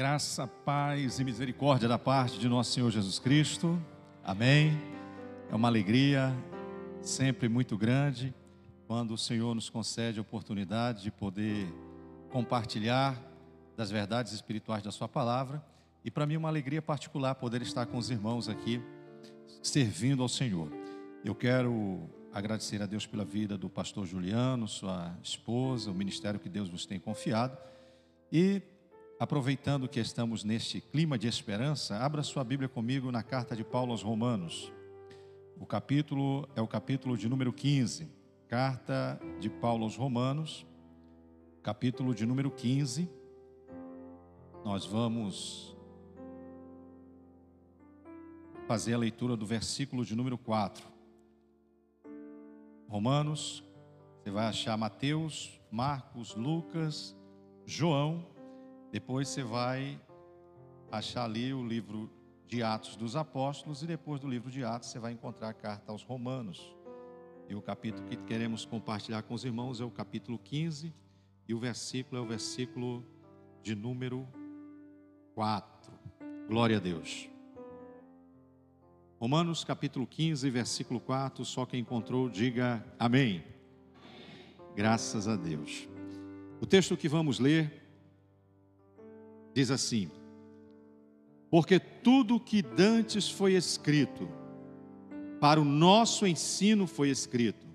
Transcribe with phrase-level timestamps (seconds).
[0.00, 3.78] Graça, paz e misericórdia da parte de nosso Senhor Jesus Cristo.
[4.24, 4.72] Amém.
[5.52, 6.34] É uma alegria
[7.02, 8.32] sempre muito grande
[8.86, 11.66] quando o Senhor nos concede a oportunidade de poder
[12.30, 13.14] compartilhar
[13.76, 15.62] das verdades espirituais da Sua palavra.
[16.02, 18.82] E para mim, uma alegria particular poder estar com os irmãos aqui,
[19.62, 20.72] servindo ao Senhor.
[21.22, 26.48] Eu quero agradecer a Deus pela vida do pastor Juliano, sua esposa, o ministério que
[26.48, 27.54] Deus nos tem confiado.
[28.32, 28.62] E
[29.20, 33.92] aproveitando que estamos neste clima de esperança, abra sua Bíblia comigo na carta de Paulo
[33.92, 34.72] aos Romanos.
[35.58, 38.08] O capítulo é o capítulo de número 15.
[38.48, 40.66] Carta de Paulo aos Romanos,
[41.62, 43.10] capítulo de número 15.
[44.64, 45.76] Nós vamos
[48.66, 50.82] fazer a leitura do versículo de número 4.
[52.88, 53.62] Romanos,
[54.18, 57.14] você vai achar Mateus, Marcos, Lucas,
[57.66, 58.39] João,
[58.90, 60.00] depois você vai
[60.90, 62.10] achar ali o livro
[62.46, 65.92] de Atos dos Apóstolos e depois do livro de Atos você vai encontrar a carta
[65.92, 66.74] aos Romanos.
[67.48, 70.92] E o capítulo que queremos compartilhar com os irmãos é o capítulo 15
[71.48, 73.04] e o versículo é o versículo
[73.62, 74.26] de número
[75.34, 75.92] 4.
[76.48, 77.28] Glória a Deus.
[79.20, 81.44] Romanos capítulo 15, versículo 4.
[81.44, 83.44] Só quem encontrou, diga amém.
[84.74, 85.88] Graças a Deus.
[86.60, 87.79] O texto que vamos ler
[89.54, 90.10] diz assim:
[91.50, 94.28] Porque tudo que dantes foi escrito,
[95.40, 97.66] para o nosso ensino foi escrito,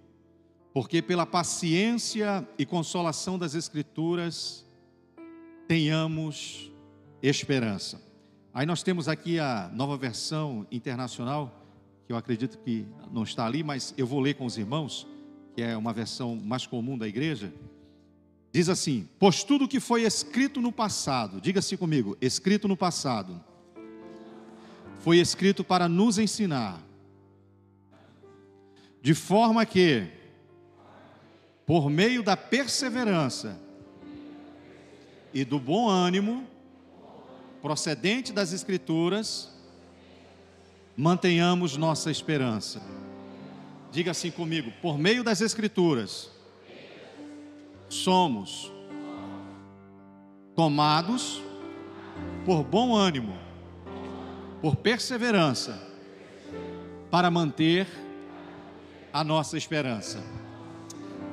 [0.74, 4.66] porque pela paciência e consolação das Escrituras
[5.68, 6.72] tenhamos
[7.22, 8.02] esperança.
[8.54, 11.62] Aí nós temos aqui a nova versão internacional,
[12.06, 15.08] que eu acredito que não está ali, mas eu vou ler com os irmãos,
[15.54, 17.52] que é uma versão mais comum da igreja.
[18.56, 23.44] Diz assim: Pois tudo que foi escrito no passado, diga-se comigo, escrito no passado,
[25.02, 26.82] foi escrito para nos ensinar,
[29.02, 30.08] de forma que,
[31.66, 33.60] por meio da perseverança
[35.34, 36.48] e do bom ânimo,
[37.62, 39.54] procedente das Escrituras,
[40.96, 42.82] mantenhamos nossa esperança.
[43.92, 46.34] Diga assim comigo: por meio das Escrituras,
[47.96, 48.72] somos
[50.56, 51.42] tomados
[52.46, 53.38] por bom ânimo,
[54.62, 55.82] por perseverança,
[57.10, 57.88] para manter
[59.12, 60.24] a nossa esperança.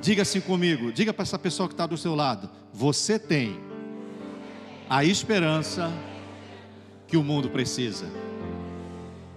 [0.01, 3.59] Diga assim comigo, diga para essa pessoa que está do seu lado: você tem
[4.89, 5.93] a esperança
[7.06, 8.06] que o mundo precisa.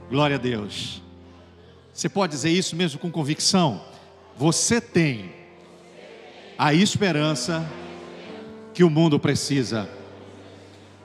[0.09, 1.01] Glória a Deus.
[1.93, 3.81] Você pode dizer isso mesmo com convicção?
[4.37, 5.34] Você tem
[6.57, 7.69] a esperança
[8.73, 9.89] que o mundo precisa.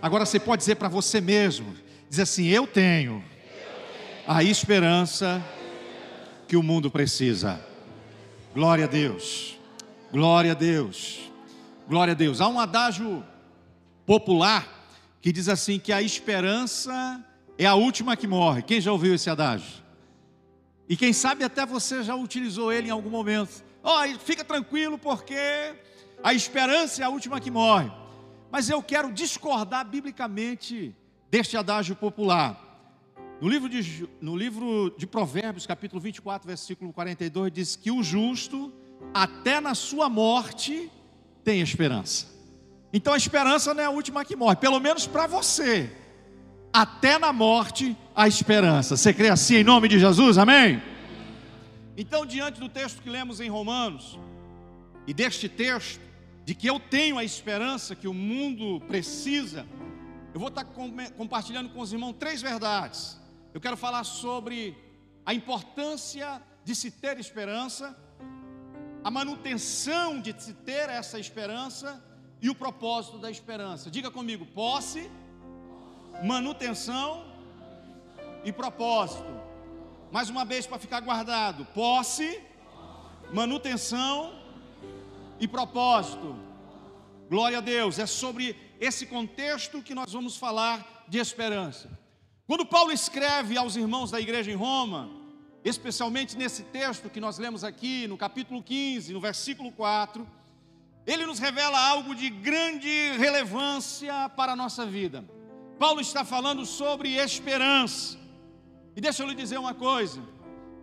[0.01, 1.75] Agora você pode dizer para você mesmo,
[2.09, 3.23] dizer assim: eu tenho
[4.27, 5.45] a esperança
[6.47, 7.61] que o mundo precisa.
[8.55, 9.59] Glória a Deus.
[10.13, 11.21] Glória a Deus.
[11.89, 12.41] Glória a Deus.
[12.41, 13.25] Há um adágio
[14.07, 14.67] popular
[15.21, 17.25] que diz assim que a esperança
[17.59, 18.63] é a última que morre.
[18.63, 19.81] Quem já ouviu esse adágio?
[20.89, 23.63] E quem sabe até você já utilizou ele em algum momento.
[23.83, 25.37] Oh, fica tranquilo porque
[26.23, 27.91] a esperança é a última que morre.
[28.51, 30.95] Mas eu quero discordar biblicamente
[31.31, 32.69] deste adágio popular.
[33.41, 38.73] No livro de, no livro de Provérbios, capítulo 24, versículo 42, diz que o justo,
[39.15, 40.91] até na sua morte,
[41.43, 42.27] tem esperança.
[42.93, 45.91] Então a esperança não é a última que morre, pelo menos para você.
[46.73, 48.97] Até na morte a esperança.
[48.97, 50.37] Você crê assim em nome de Jesus?
[50.37, 50.83] Amém?
[52.01, 54.19] Então, diante do texto que lemos em Romanos,
[55.07, 56.01] e deste texto,
[56.47, 59.67] de que eu tenho a esperança que o mundo precisa,
[60.33, 63.21] eu vou estar compartilhando com os irmãos três verdades.
[63.53, 64.75] Eu quero falar sobre
[65.27, 67.95] a importância de se ter esperança,
[69.05, 72.03] a manutenção de se ter essa esperança
[72.41, 73.91] e o propósito da esperança.
[73.91, 75.11] Diga comigo: posse,
[76.25, 77.27] manutenção
[78.43, 79.50] e propósito.
[80.13, 82.41] Mais uma vez para ficar guardado: posse,
[83.33, 84.35] manutenção
[85.39, 86.37] e propósito.
[87.29, 91.89] Glória a Deus, é sobre esse contexto que nós vamos falar de esperança.
[92.45, 95.09] Quando Paulo escreve aos irmãos da igreja em Roma,
[95.65, 100.27] especialmente nesse texto que nós lemos aqui, no capítulo 15, no versículo 4,
[101.07, 105.25] ele nos revela algo de grande relevância para a nossa vida.
[105.79, 108.20] Paulo está falando sobre esperança.
[108.97, 110.23] E deixa eu lhe dizer uma coisa: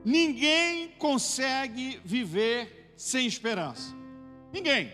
[0.04, 3.96] ninguém consegue viver sem esperança.
[4.52, 4.92] Ninguém.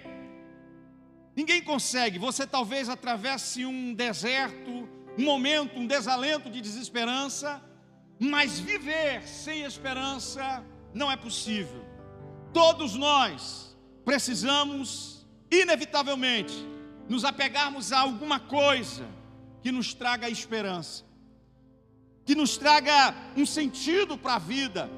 [1.36, 2.19] Ninguém consegue.
[2.19, 4.88] Você talvez atravesse um deserto,
[5.18, 7.62] um momento, um desalento de desesperança,
[8.19, 10.63] mas viver sem esperança
[10.94, 11.83] não é possível.
[12.54, 13.75] Todos nós
[14.06, 16.54] precisamos, inevitavelmente,
[17.10, 19.07] nos apegarmos a alguma coisa
[19.62, 21.04] que nos traga esperança,
[22.25, 24.89] que nos traga um sentido para a vida.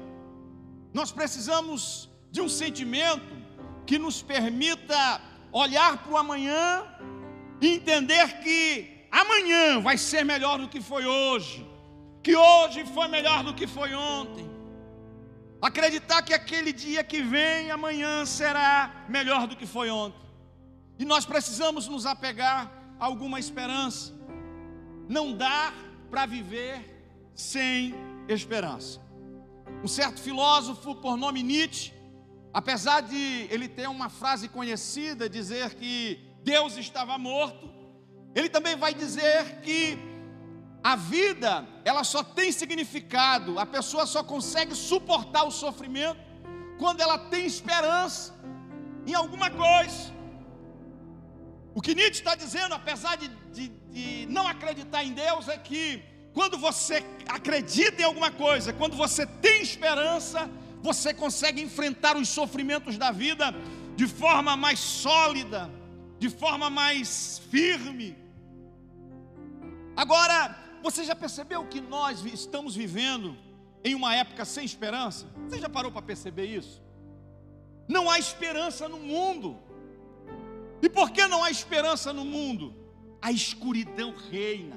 [0.92, 3.34] Nós precisamos de um sentimento
[3.84, 5.20] que nos permita
[5.52, 6.84] olhar para o amanhã
[7.60, 11.66] e entender que amanhã vai ser melhor do que foi hoje,
[12.22, 14.48] que hoje foi melhor do que foi ontem.
[15.60, 20.20] Acreditar que aquele dia que vem, amanhã será melhor do que foi ontem.
[20.98, 22.70] E nós precisamos nos apegar
[23.00, 24.14] a alguma esperança.
[25.08, 25.72] Não dá
[26.10, 26.95] para viver
[27.36, 27.94] sem
[28.28, 29.00] esperança.
[29.84, 31.96] Um certo filósofo por nome Nietzsche
[32.56, 37.70] Apesar de ele ter uma frase conhecida, dizer que Deus estava morto,
[38.34, 39.98] ele também vai dizer que
[40.82, 46.18] a vida, ela só tem significado, a pessoa só consegue suportar o sofrimento
[46.78, 48.34] quando ela tem esperança
[49.06, 50.10] em alguma coisa.
[51.74, 56.02] O que Nietzsche está dizendo, apesar de, de, de, não acreditar em Deus, é que
[56.36, 60.50] quando você acredita em alguma coisa, quando você tem esperança,
[60.82, 63.54] você consegue enfrentar os sofrimentos da vida
[63.96, 65.70] de forma mais sólida,
[66.18, 68.14] de forma mais firme.
[69.96, 73.34] Agora, você já percebeu que nós estamos vivendo
[73.82, 75.26] em uma época sem esperança?
[75.48, 76.82] Você já parou para perceber isso?
[77.88, 79.56] Não há esperança no mundo.
[80.82, 82.76] E por que não há esperança no mundo?
[83.22, 84.76] A escuridão reina,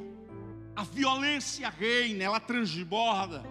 [0.79, 3.43] a violência reina, ela transborda.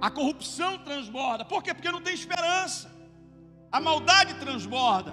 [0.00, 1.44] A corrupção transborda.
[1.44, 1.74] Por quê?
[1.74, 2.90] Porque não tem esperança.
[3.70, 5.12] A maldade transborda.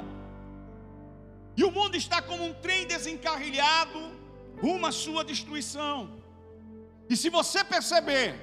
[1.57, 3.99] E o mundo está como um trem desencarrilhado
[4.61, 6.21] rumo à sua destruição.
[7.09, 8.39] E se você perceber,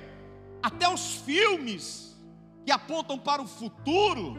[0.62, 2.14] até os filmes
[2.66, 4.36] que apontam para o futuro,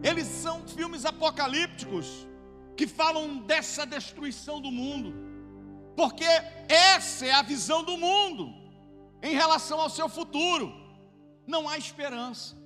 [0.00, 2.24] eles são filmes apocalípticos
[2.76, 5.31] que falam dessa destruição do mundo.
[5.96, 6.24] Porque
[6.68, 8.62] essa é a visão do mundo
[9.22, 10.72] em relação ao seu futuro
[11.46, 12.56] não há esperança.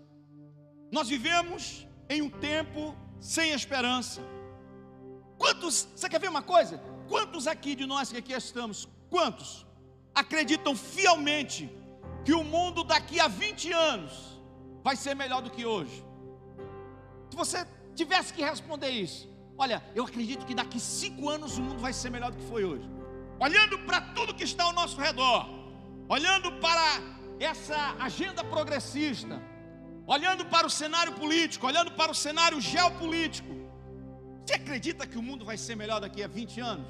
[0.91, 4.21] Nós vivemos em um tempo sem esperança.
[5.37, 6.79] Quantos, você quer ver uma coisa?
[7.09, 9.67] Quantos aqui de nós que aqui estamos, quantos
[10.15, 11.71] acreditam fielmente
[12.25, 14.41] que o mundo daqui a 20 anos
[14.83, 16.05] vai ser melhor do que hoje?
[17.31, 19.29] Se você tivesse que responder isso,
[19.59, 22.65] olha, eu acredito que daqui cinco anos o mundo vai ser melhor do que foi
[22.65, 22.89] hoje.
[23.39, 25.47] Olhando para tudo que está ao nosso redor,
[26.09, 26.87] olhando para
[27.39, 29.43] essa agenda progressista,
[30.07, 33.55] olhando para o cenário político, olhando para o cenário geopolítico,
[34.45, 36.87] você acredita que o mundo vai ser melhor daqui a 20 anos?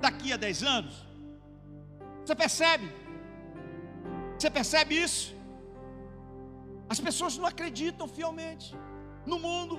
[0.00, 0.94] Daqui a 10 anos?
[2.24, 2.90] Você percebe?
[4.36, 5.34] Você percebe isso?
[6.88, 8.76] As pessoas não acreditam fielmente
[9.24, 9.78] no mundo,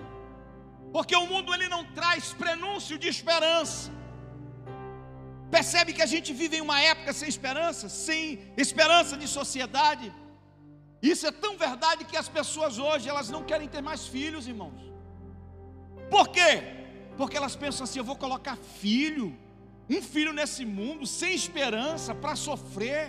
[0.94, 3.92] porque o mundo ele não traz prenúncio de esperança.
[5.52, 8.20] Percebe que a gente vive em uma época sem esperança, sem
[8.56, 10.08] esperança de sociedade.
[11.12, 14.82] Isso é tão verdade que as pessoas hoje elas não querem ter mais filhos, irmãos.
[16.10, 16.52] Por quê?
[17.18, 19.38] Porque elas pensam assim: eu vou colocar filho,
[19.90, 23.06] um filho nesse mundo sem esperança para sofrer.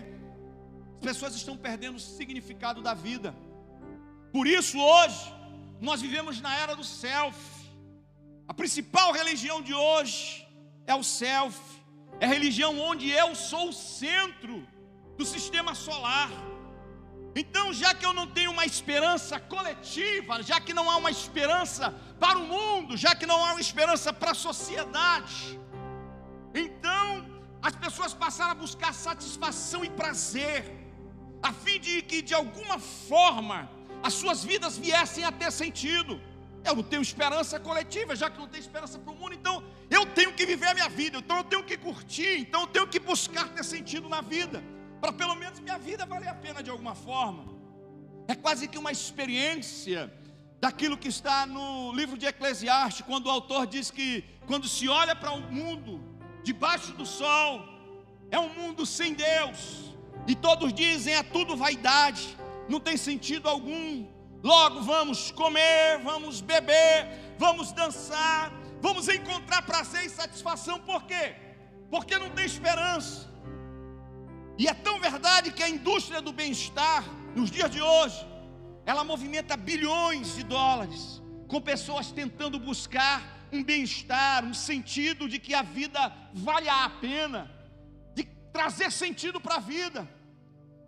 [0.96, 3.34] As pessoas estão perdendo o significado da vida.
[4.32, 5.22] Por isso hoje
[5.81, 7.39] nós vivemos na era do self.
[8.49, 10.46] A principal religião de hoje
[10.87, 11.56] é o self
[12.20, 14.66] é religião onde eu sou o centro
[15.16, 16.31] do sistema solar.
[17.34, 21.90] Então, já que eu não tenho uma esperança coletiva, já que não há uma esperança
[22.20, 25.58] para o mundo, já que não há uma esperança para a sociedade,
[26.54, 27.06] então
[27.62, 30.60] as pessoas passaram a buscar satisfação e prazer,
[31.42, 33.70] a fim de que de alguma forma
[34.02, 36.20] as suas vidas viessem a ter sentido.
[36.64, 40.06] Eu não tenho esperança coletiva, já que não tenho esperança para o mundo, então eu
[40.06, 43.00] tenho que viver a minha vida, então eu tenho que curtir, então eu tenho que
[43.00, 44.62] buscar ter sentido na vida,
[45.00, 47.44] para pelo menos minha vida valer a pena de alguma forma.
[48.28, 50.12] É quase que uma experiência
[50.60, 55.14] daquilo que está no livro de Eclesiastes, quando o autor diz que quando se olha
[55.16, 56.00] para o um mundo
[56.44, 57.69] debaixo do sol,
[58.31, 59.92] é um mundo sem Deus,
[60.26, 62.36] e todos dizem é tudo vaidade,
[62.69, 64.06] não tem sentido algum.
[64.43, 67.06] Logo vamos comer, vamos beber,
[67.39, 71.37] vamos dançar, vamos encontrar prazer e satisfação, por quê?
[71.89, 73.31] Porque não tem esperança.
[74.58, 77.05] E é tão verdade que a indústria do bem-estar,
[77.37, 78.27] nos dias de hoje,
[78.84, 85.55] ela movimenta bilhões de dólares, com pessoas tentando buscar um bem-estar, um sentido de que
[85.55, 87.49] a vida vale a pena,
[88.13, 90.08] de trazer sentido para a vida.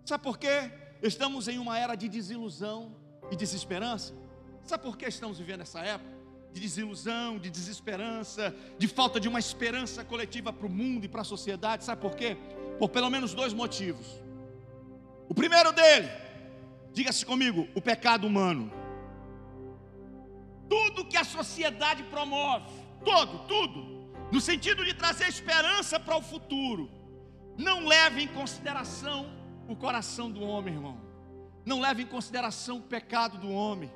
[0.03, 0.69] Sabe por quê?
[1.01, 4.13] Estamos em uma era de desilusão e desesperança.
[4.63, 6.15] Sabe por que estamos vivendo essa época?
[6.51, 11.21] De desilusão, de desesperança, de falta de uma esperança coletiva para o mundo e para
[11.21, 11.83] a sociedade.
[11.83, 12.37] Sabe por quê?
[12.79, 14.07] Por pelo menos dois motivos.
[15.27, 16.09] O primeiro dele,
[16.93, 18.71] diga-se comigo, o pecado humano.
[20.69, 22.71] Tudo que a sociedade promove,
[23.03, 26.89] todo, tudo, no sentido de trazer esperança para o futuro,
[27.57, 29.29] não leva em consideração
[29.67, 31.04] o coração do homem, irmão.
[31.65, 33.91] Não leva em consideração o pecado do homem.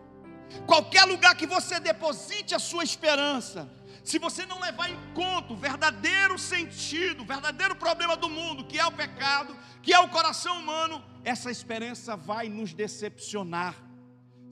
[0.65, 3.69] Qualquer lugar que você deposite a sua esperança,
[4.03, 8.79] se você não levar em conta o verdadeiro sentido, o verdadeiro problema do mundo, que
[8.79, 13.75] é o pecado, que é o coração humano, essa esperança vai nos decepcionar.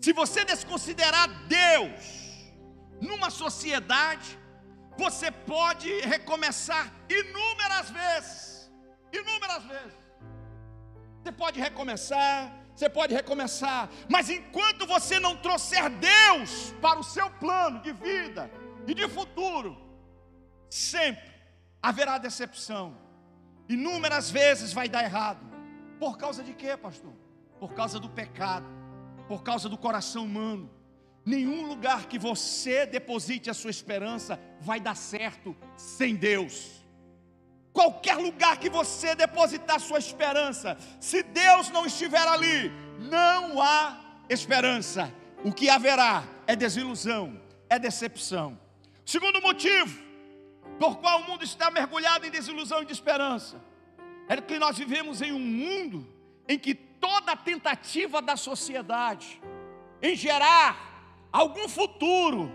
[0.02, 2.28] Se você desconsiderar Deus
[3.02, 4.38] numa sociedade,
[4.98, 8.72] você pode recomeçar inúmeras vezes.
[9.12, 9.98] Inúmeras vezes.
[11.24, 17.28] Você pode recomeçar, você pode recomeçar, mas enquanto você não trouxer Deus para o seu
[17.28, 18.52] plano de vida
[18.86, 19.76] e de futuro,
[20.70, 21.34] sempre
[21.82, 22.96] haverá decepção.
[23.68, 25.40] Inúmeras vezes vai dar errado.
[26.00, 27.14] Por causa de quê, pastor?
[27.60, 28.68] Por causa do pecado,
[29.28, 30.70] por causa do coração humano.
[31.26, 36.77] Nenhum lugar que você deposite a sua esperança vai dar certo sem Deus.
[37.78, 45.14] Qualquer lugar que você depositar sua esperança, se Deus não estiver ali, não há esperança.
[45.44, 48.60] O que haverá é desilusão, é decepção.
[49.06, 49.96] Segundo motivo,
[50.80, 53.62] por qual o mundo está mergulhado em desilusão e de esperança,
[54.28, 56.08] é que nós vivemos em um mundo
[56.48, 59.40] em que toda tentativa da sociedade
[60.02, 62.52] em gerar algum futuro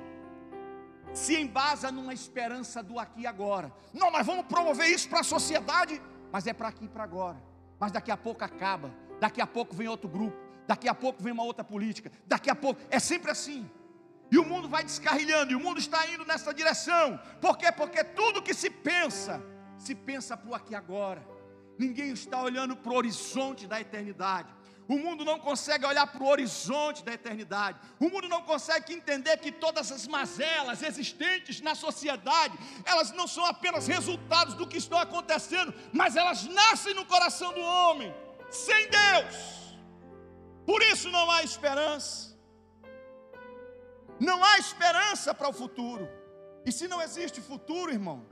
[1.13, 3.73] se embasa numa esperança do aqui e agora.
[3.93, 6.01] Não, nós vamos promover isso para a sociedade,
[6.31, 7.43] mas é para aqui e para agora.
[7.79, 11.33] Mas daqui a pouco acaba, daqui a pouco vem outro grupo, daqui a pouco vem
[11.33, 13.69] uma outra política, daqui a pouco, é sempre assim.
[14.31, 17.21] E o mundo vai descarrilhando, e o mundo está indo nessa direção.
[17.41, 17.71] Por quê?
[17.71, 19.43] Porque tudo que se pensa,
[19.77, 21.23] se pensa para o aqui e agora.
[21.79, 24.55] Ninguém está olhando para o horizonte da eternidade.
[24.89, 27.79] O mundo não consegue olhar para o horizonte da eternidade.
[28.01, 33.45] O mundo não consegue entender que todas as mazelas existentes na sociedade, elas não são
[33.47, 38.15] apenas resultados do que está acontecendo, mas elas nascem no coração do homem,
[38.51, 39.63] sem Deus.
[40.67, 42.37] Por isso não há esperança.
[44.19, 46.09] Não há esperança para o futuro.
[46.65, 48.27] E se não existe futuro, irmão,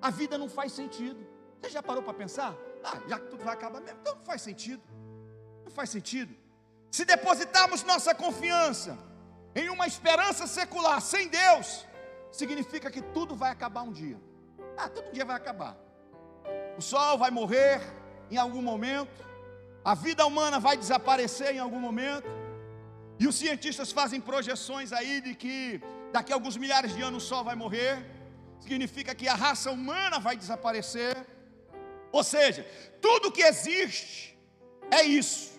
[0.00, 1.24] a vida não faz sentido.
[1.60, 2.56] Você já parou para pensar?
[2.84, 4.82] Ah, já que tudo vai acabar mesmo, então não faz sentido.
[5.72, 6.36] Não faz sentido.
[6.90, 8.98] Se depositarmos nossa confiança
[9.54, 11.86] em uma esperança secular sem Deus,
[12.30, 14.20] significa que tudo vai acabar um dia.
[14.76, 15.74] Ah, todo dia vai acabar.
[16.76, 17.80] O sol vai morrer
[18.30, 19.24] em algum momento,
[19.82, 22.28] a vida humana vai desaparecer em algum momento,
[23.18, 25.80] e os cientistas fazem projeções aí de que
[26.12, 28.04] daqui a alguns milhares de anos o sol vai morrer,
[28.60, 31.16] significa que a raça humana vai desaparecer.
[32.10, 32.62] Ou seja,
[33.00, 34.38] tudo que existe
[34.90, 35.51] é isso.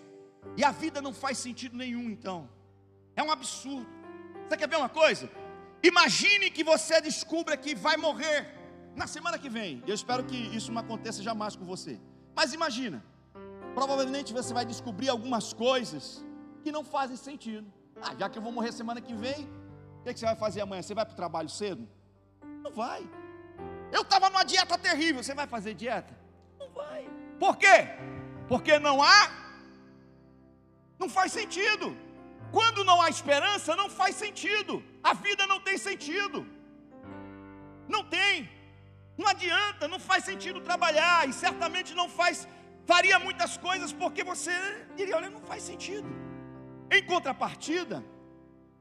[0.56, 2.48] E a vida não faz sentido nenhum, então.
[3.16, 3.86] É um absurdo.
[4.48, 5.30] Você quer ver uma coisa?
[5.82, 8.54] Imagine que você descubra que vai morrer
[8.94, 9.82] na semana que vem.
[9.86, 12.00] Eu espero que isso não aconteça jamais com você.
[12.34, 13.04] Mas imagina,
[13.74, 16.24] provavelmente você vai descobrir algumas coisas
[16.62, 17.66] que não fazem sentido.
[18.00, 19.48] Ah, já que eu vou morrer semana que vem,
[20.00, 20.82] o que você vai fazer amanhã?
[20.82, 21.88] Você vai para o trabalho cedo?
[22.62, 23.08] Não vai.
[23.92, 25.22] Eu estava numa dieta terrível.
[25.22, 26.16] Você vai fazer dieta?
[26.58, 27.08] Não vai.
[27.38, 27.88] Por quê?
[28.48, 29.43] Porque não há
[31.04, 31.86] não faz sentido.
[32.56, 34.74] Quando não há esperança, não faz sentido.
[35.10, 36.38] A vida não tem sentido.
[37.94, 38.48] Não tem.
[39.20, 42.48] Não adianta, não faz sentido trabalhar e certamente não faz
[42.92, 44.54] faria muitas coisas porque você
[44.96, 46.08] diria, olha, não faz sentido.
[46.96, 48.04] Em contrapartida,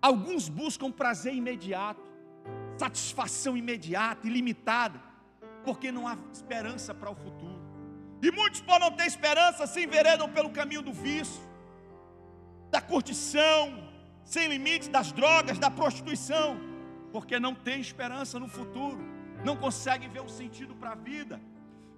[0.01, 2.06] alguns buscam prazer imediato,
[2.84, 5.00] satisfação imediata, ilimitada,
[5.63, 7.62] porque não há esperança para o futuro.
[8.22, 11.42] E muitos, por não ter esperança, se enveredam pelo caminho do vício,
[12.74, 13.62] da curtição
[14.25, 16.60] sem limites, das drogas, da prostituição,
[17.12, 19.00] porque não tem esperança no futuro,
[19.46, 21.39] não conseguem ver um sentido para a vida.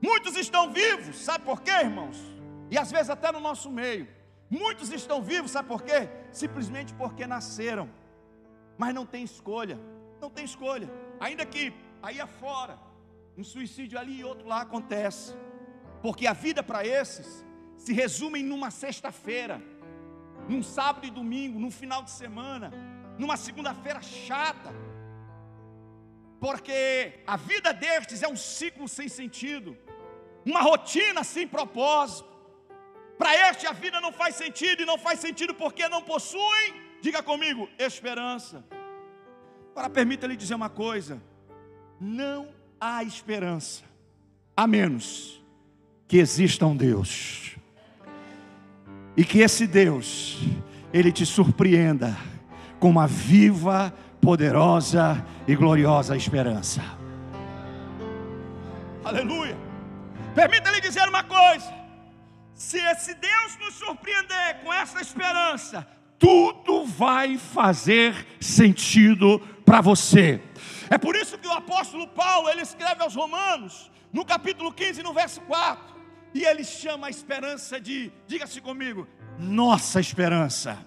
[0.01, 2.17] Muitos estão vivos, sabe por quê, irmãos?
[2.70, 4.05] E às vezes até no nosso meio.
[4.50, 6.10] Muitos estão vivos, sabe por quê?
[6.32, 7.89] Simplesmente porque nasceram,
[8.77, 9.79] mas não tem escolha,
[10.20, 10.89] não tem escolha.
[11.22, 12.77] Ainda que aí afora,
[13.38, 15.34] um suicídio ali e outro lá acontece,
[16.01, 17.46] porque a vida para esses
[17.77, 19.62] se resume em uma sexta-feira
[20.47, 22.71] num sábado e domingo, num final de semana,
[23.17, 24.73] numa segunda-feira chata.
[26.39, 29.75] porque a vida destes é um ciclo sem sentido,
[30.45, 32.29] uma rotina sem propósito.
[33.17, 37.23] Para este a vida não faz sentido e não faz sentido porque não possuem, diga
[37.23, 38.63] comigo, esperança.
[39.71, 41.21] Agora permita-lhe dizer uma coisa:
[41.99, 42.49] não
[42.79, 43.83] há esperança,
[44.55, 45.43] a menos
[46.07, 47.54] que exista um Deus,
[49.17, 50.38] e que esse Deus,
[50.93, 52.15] ele te surpreenda
[52.79, 56.81] com uma viva, poderosa e gloriosa esperança.
[59.03, 59.57] Aleluia.
[60.34, 61.74] Permita-lhe dizer uma coisa:
[62.53, 70.41] se esse Deus nos surpreender com essa esperança, tudo vai fazer sentido para você.
[70.89, 75.13] É por isso que o apóstolo Paulo, ele escreve aos Romanos, no capítulo 15, no
[75.13, 75.94] verso 4,
[76.35, 79.07] e ele chama a esperança de, diga-se comigo,
[79.39, 80.85] nossa esperança.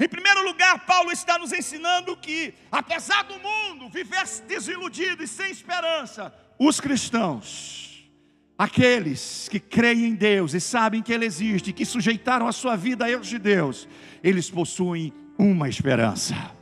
[0.00, 5.48] Em primeiro lugar, Paulo está nos ensinando que, apesar do mundo viver desiludido e sem
[5.52, 8.10] esperança, os cristãos,
[8.58, 13.04] aqueles que creem em Deus e sabem que Ele existe, que sujeitaram a sua vida
[13.04, 13.88] a Deus de Deus,
[14.24, 16.55] eles possuem uma esperança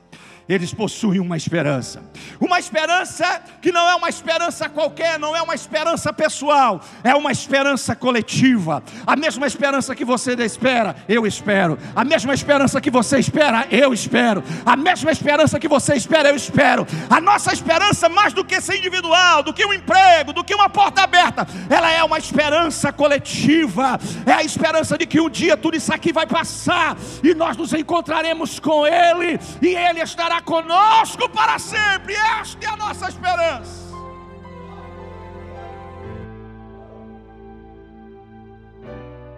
[0.49, 2.03] eles possuem uma esperança.
[2.41, 7.33] Uma esperança que não é uma esperança qualquer, não é uma esperança pessoal, é uma
[7.33, 8.83] esperança coletiva.
[9.07, 11.79] A mesma esperança que você espera, eu espero.
[11.95, 14.43] A mesma esperança que você espera, eu espero.
[14.67, 16.87] A mesma esperança que você espera, eu espero.
[17.09, 20.69] A nossa esperança, mais do que ser individual, do que um emprego, do que uma
[20.69, 23.99] porta aberta, ela é uma esperança coletiva.
[24.27, 27.73] É a esperança de que um dia tudo isso aqui vai passar e nós nos
[27.73, 32.15] encontraremos com Ele e Ele estará conosco para sempre.
[32.15, 33.95] Esta é a nossa esperança.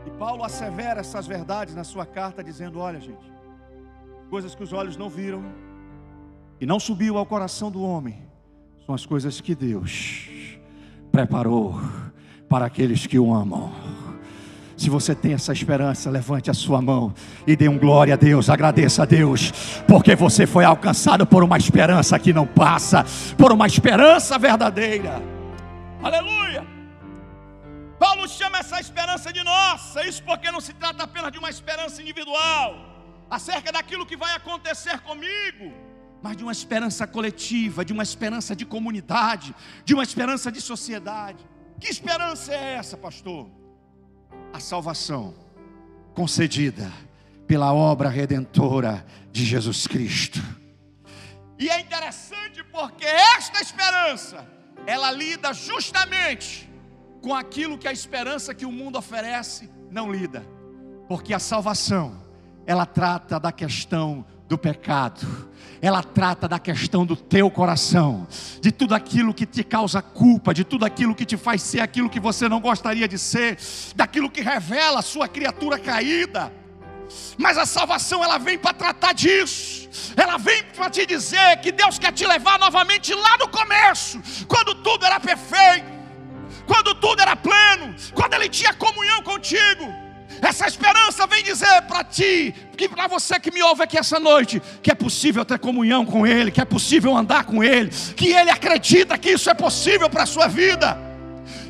[0.07, 3.33] E Paulo assevera essas verdades na sua carta, dizendo: Olha, gente,
[4.31, 5.45] coisas que os olhos não viram
[6.61, 8.27] e não subiu ao coração do homem,
[8.85, 10.29] são as coisas que Deus
[11.13, 11.75] preparou
[12.49, 13.73] para aqueles que o amam.
[14.77, 17.15] Se você tem essa esperança, levante a sua mão
[17.47, 19.51] e dê um glória a Deus, agradeça a Deus,
[19.89, 23.05] porque você foi alcançado por uma esperança que não passa,
[23.39, 25.23] por uma esperança verdadeira.
[26.03, 26.63] Aleluia!
[27.99, 32.03] Paulo chama essa esperança de nossa, isso porque não se trata apenas de uma esperança
[32.03, 32.77] individual,
[33.31, 35.73] acerca daquilo que vai acontecer comigo,
[36.23, 39.55] mas de uma esperança coletiva, de uma esperança de comunidade,
[39.87, 41.43] de uma esperança de sociedade.
[41.81, 43.49] Que esperança é essa, pastor?
[44.57, 45.35] A salvação
[46.15, 46.91] concedida
[47.47, 50.41] pela obra redentora de Jesus Cristo.
[51.59, 54.47] E é interessante porque esta esperança,
[54.87, 56.71] ela lida justamente
[57.21, 60.43] com aquilo que a esperança que o mundo oferece não lida.
[61.07, 62.17] Porque a salvação,
[62.67, 68.27] ela trata da questão do pecado, ela trata da questão do teu coração,
[68.61, 72.09] de tudo aquilo que te causa culpa, de tudo aquilo que te faz ser aquilo
[72.09, 73.59] que você não gostaria de ser,
[73.95, 76.53] daquilo que revela a sua criatura caída.
[77.39, 79.89] Mas a salvação ela vem para tratar disso.
[80.17, 84.75] Ela vem para te dizer que Deus quer te levar novamente lá no começo, quando
[84.77, 85.87] tudo era perfeito,
[86.67, 90.06] quando tudo era pleno, quando ele tinha comunhão contigo.
[90.41, 94.61] Essa esperança vem dizer para ti, que para você que me ouve aqui essa noite,
[94.83, 98.51] que é possível ter comunhão com Ele, que é possível andar com Ele, que Ele
[98.51, 100.99] acredita que isso é possível para a sua vida,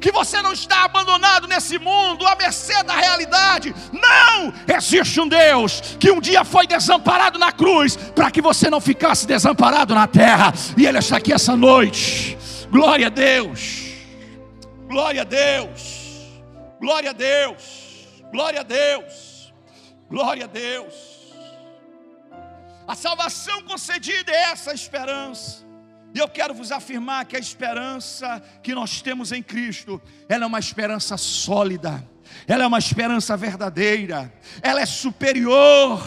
[0.00, 3.74] que você não está abandonado nesse mundo, à mercê da realidade.
[3.92, 4.52] Não!
[4.76, 9.26] Existe um Deus que um dia foi desamparado na cruz, para que você não ficasse
[9.26, 12.36] desamparado na terra, e Ele está aqui essa noite.
[12.70, 13.84] Glória a Deus,
[14.88, 16.30] glória a Deus,
[16.80, 17.85] glória a Deus.
[18.30, 19.52] Glória a Deus.
[20.08, 21.16] Glória a Deus.
[22.86, 25.64] A salvação concedida é essa esperança.
[26.14, 30.46] E eu quero vos afirmar que a esperança que nós temos em Cristo, ela é
[30.46, 32.02] uma esperança sólida,
[32.46, 36.00] ela é uma esperança verdadeira, ela é superior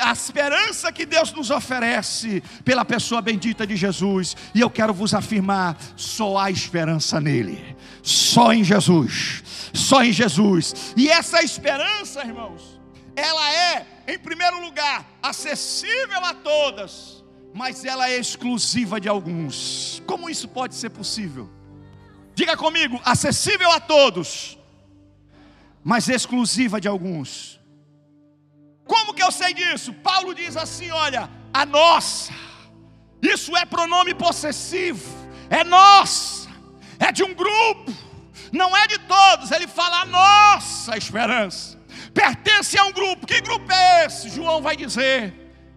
[0.00, 4.36] à esperança que Deus nos oferece pela pessoa bendita de Jesus.
[4.54, 7.73] E eu quero vos afirmar: só há esperança nele,
[8.04, 9.42] só em Jesus
[9.74, 10.94] só em Jesus.
[10.96, 12.80] E essa esperança, irmãos,
[13.16, 20.02] ela é, em primeiro lugar, acessível a todas, mas ela é exclusiva de alguns.
[20.06, 21.50] Como isso pode ser possível?
[22.34, 24.58] Diga comigo, acessível a todos,
[25.82, 27.60] mas exclusiva de alguns.
[28.86, 29.92] Como que eu sei disso?
[29.92, 32.32] Paulo diz assim: olha, a nossa,
[33.22, 35.08] isso é pronome possessivo,
[35.48, 36.33] é nossa,
[37.04, 37.92] é de um grupo
[38.54, 41.76] não é de todos, ele fala a nossa esperança.
[42.14, 43.26] Pertence a um grupo.
[43.26, 44.28] Que grupo é esse?
[44.28, 45.34] João vai dizer: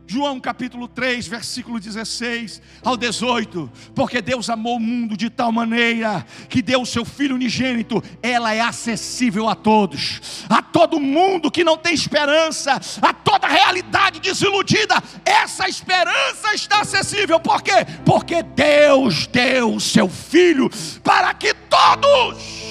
[0.08, 3.70] João capítulo 3, versículo 16 ao 18.
[3.94, 8.54] Porque Deus amou o mundo de tal maneira que deu o seu Filho unigênito, ela
[8.54, 14.96] é acessível a todos, a todo mundo que não tem esperança, a toda realidade desiludida.
[15.26, 17.86] Essa esperança está acessível, por quê?
[18.06, 20.70] Porque Deus deu o seu Filho
[21.04, 22.67] para que todos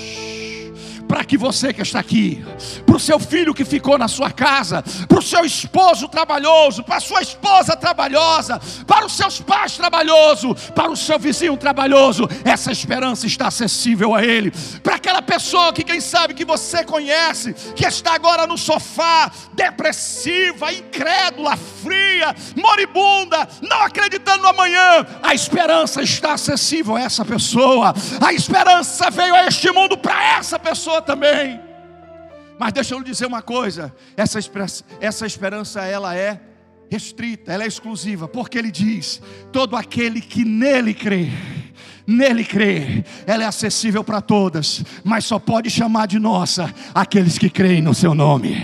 [1.07, 2.45] para que você que está aqui,
[2.85, 6.97] para o seu filho que ficou na sua casa, para o seu esposo trabalhoso, para
[6.97, 12.73] a sua esposa trabalhosa, para os seus pais trabalhosos, para o seu vizinho trabalhoso, essa
[12.73, 14.53] esperança está acessível a ele.
[14.83, 20.73] Para aquela pessoa que quem sabe que você conhece, que está agora no sofá, depressiva,
[20.73, 27.95] incrédula, fria, moribunda, não acreditando no amanhã, a esperança está acessível a essa pessoa.
[28.21, 31.61] A esperança veio a este mundo para essa pessoa pessoa também.
[32.59, 34.39] Mas deixa eu lhe dizer uma coisa: essa,
[35.01, 36.41] essa esperança ela é
[36.91, 39.21] restrita, ela é exclusiva, porque ele diz:
[39.53, 41.29] todo aquele que nele crê,
[42.07, 47.51] nele crê, ela é acessível para todas, mas só pode chamar de nossa aqueles que
[47.51, 48.57] creem no seu nome.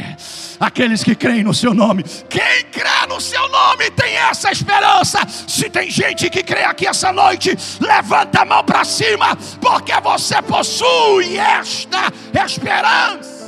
[0.60, 2.04] Aqueles que creem no seu nome.
[2.28, 5.18] Quem crê no seu nome tem essa esperança.
[5.48, 10.40] Se tem gente que crê aqui essa noite, levanta a mão para cima, porque você
[10.42, 12.12] possui esta
[12.44, 13.42] esperança.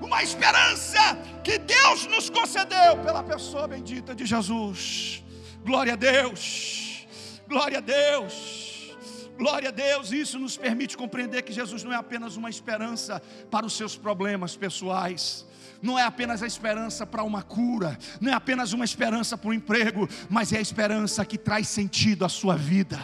[0.00, 5.22] Uma esperança que Deus nos concedeu pela pessoa bendita de Jesus.
[5.64, 7.06] Glória a Deus.
[7.48, 8.96] Glória a Deus.
[9.38, 10.10] Glória a Deus.
[10.12, 14.56] Isso nos permite compreender que Jesus não é apenas uma esperança para os seus problemas
[14.56, 15.46] pessoais
[15.82, 19.52] não é apenas a esperança para uma cura, não é apenas uma esperança para um
[19.52, 22.98] emprego, mas é a esperança que traz sentido à sua vida.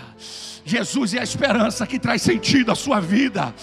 [0.65, 3.55] Jesus é a esperança que traz sentido à sua vida.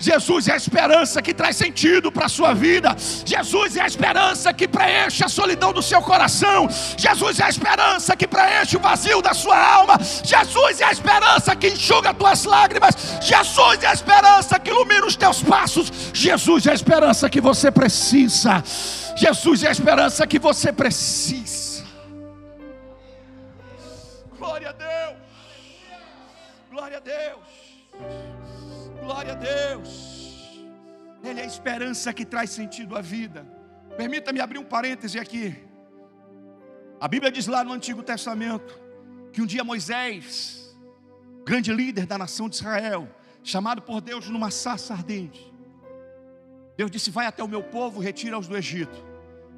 [0.00, 2.96] Jesus é a esperança que traz sentido para a sua vida.
[3.24, 6.68] Jesus é a esperança que preenche a solidão do seu coração.
[6.96, 9.98] Jesus é a esperança que preenche o vazio da sua alma.
[10.24, 12.94] Jesus é a esperança que enxuga as tuas lágrimas.
[13.22, 15.92] Jesus é a esperança que ilumina os teus passos.
[16.12, 18.57] Jesus é a esperança que você precisa.
[19.16, 21.84] Jesus é a esperança que você precisa.
[24.36, 25.18] Glória a Deus.
[26.70, 27.38] Glória a Deus.
[29.00, 30.68] Glória a Deus.
[31.24, 33.46] Ele é a esperança que traz sentido à vida.
[33.96, 35.56] Permita-me abrir um parêntese aqui.
[37.00, 38.78] A Bíblia diz lá no Antigo Testamento
[39.32, 40.76] que um dia Moisés,
[41.44, 43.08] grande líder da nação de Israel,
[43.42, 45.52] chamado por Deus numa sarça ardente,
[46.78, 49.04] Deus disse: Vai até o meu povo, retira-os do Egito.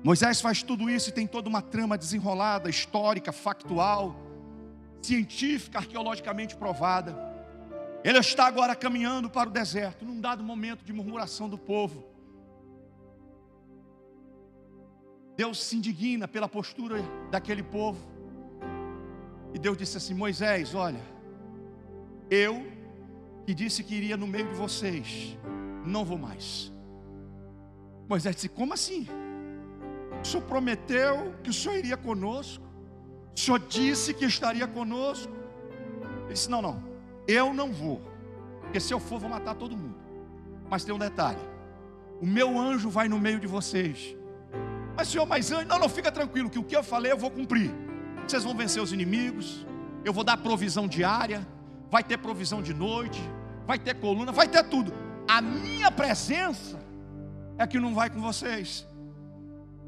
[0.03, 4.17] Moisés faz tudo isso e tem toda uma trama desenrolada, histórica, factual,
[5.03, 7.15] científica, arqueologicamente provada.
[8.03, 12.03] Ele está agora caminhando para o deserto, num dado momento de murmuração do povo.
[15.37, 18.01] Deus se indigna pela postura daquele povo.
[19.53, 21.03] E Deus disse assim: Moisés, olha,
[22.31, 22.67] eu
[23.45, 25.37] que disse que iria no meio de vocês,
[25.85, 26.73] não vou mais.
[28.11, 29.07] Moisés disse: Como assim?
[30.21, 32.65] O senhor prometeu que o senhor iria conosco,
[33.35, 35.33] o senhor disse que estaria conosco.
[36.25, 36.83] Ele disse: Não, não,
[37.29, 38.03] eu não vou,
[38.63, 39.95] porque se eu for, vou matar todo mundo.
[40.69, 41.39] Mas tem um detalhe:
[42.21, 44.17] o meu anjo vai no meio de vocês.
[44.97, 47.31] Mas senhor, mas anjo, não, não, fica tranquilo, que o que eu falei eu vou
[47.31, 47.73] cumprir.
[48.27, 49.65] Vocês vão vencer os inimigos,
[50.05, 51.47] eu vou dar provisão diária,
[51.89, 53.23] vai ter provisão de noite,
[53.69, 54.93] vai ter coluna, vai ter tudo.
[55.29, 56.90] A minha presença
[57.61, 58.87] é que não vai com vocês.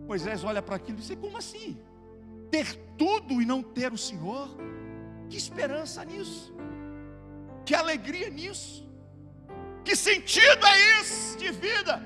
[0.07, 1.79] Moisés olha para aquilo e diz: Como assim?
[2.51, 4.47] Ter tudo e não ter o Senhor?
[5.31, 6.55] Que esperança nisso?
[7.65, 8.87] Que alegria nisso?
[9.83, 12.03] Que sentido é esse de vida?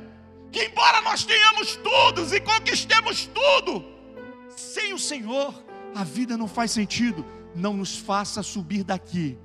[0.53, 3.85] Que embora nós tenhamos tudo e conquistemos tudo,
[4.57, 5.53] sem o Senhor,
[5.97, 7.27] a vida não faz sentido.
[7.57, 9.37] Não nos faça subir daqui,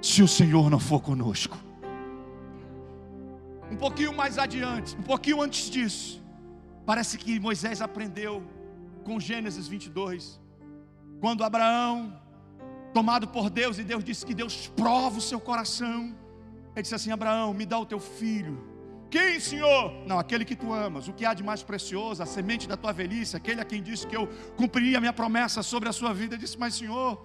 [0.00, 1.58] se o Senhor não for conosco.
[3.70, 6.22] Um pouquinho mais adiante, um pouquinho antes disso,
[6.84, 8.42] parece que Moisés aprendeu
[9.04, 10.40] com Gênesis 22,
[11.20, 12.12] quando Abraão,
[12.92, 16.14] tomado por Deus, e Deus disse que Deus prova o seu coração,
[16.74, 18.74] ele disse assim: Abraão, me dá o teu filho.
[19.10, 19.92] Quem, Senhor?
[20.06, 22.92] Não, aquele que tu amas, o que há de mais precioso, a semente da tua
[22.92, 26.34] velhice, aquele a quem disse que eu cumpriria a minha promessa sobre a sua vida.
[26.34, 27.24] Ele disse, mas Senhor,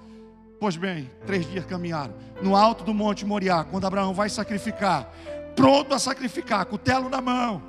[0.60, 5.12] pois bem, três dias caminharam, no alto do monte Moriá, quando Abraão vai sacrificar,
[5.60, 7.62] pronto a sacrificar, cutelo na mão,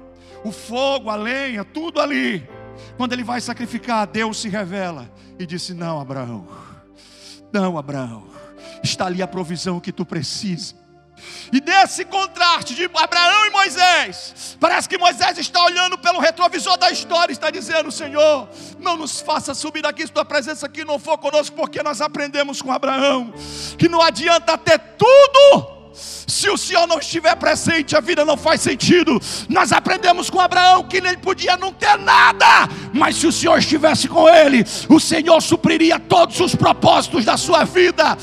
[0.45, 2.49] o fogo, a lenha, tudo ali.
[2.97, 6.47] Quando ele vai sacrificar, Deus se revela e disse: Não, Abraão,
[7.53, 8.29] não, Abraão,
[8.81, 10.79] está ali a provisão que tu precisa.
[11.53, 16.93] E desse contraste de Abraão e Moisés, parece que Moisés está olhando pelo retrovisor da
[16.93, 18.49] história está dizendo: Senhor,
[18.79, 22.63] não nos faça subir daqui se tua presença aqui não for conosco, porque nós aprendemos
[22.63, 23.35] com Abraão
[23.77, 28.61] que não adianta ter tudo se o Senhor não estiver presente, a vida não faz
[28.61, 29.21] sentido.
[29.49, 34.09] Nós aprendemos com Abraão que ele podia não ter nada, mas se o Senhor estivesse
[34.09, 38.17] com ele, o Senhor supriria todos os propósitos da sua vida.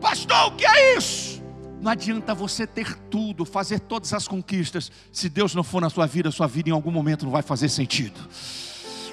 [0.00, 1.42] Pastor, o que é isso?
[1.80, 6.06] Não adianta você ter tudo, fazer todas as conquistas, se Deus não for na sua
[6.06, 8.20] vida, sua vida em algum momento não vai fazer sentido.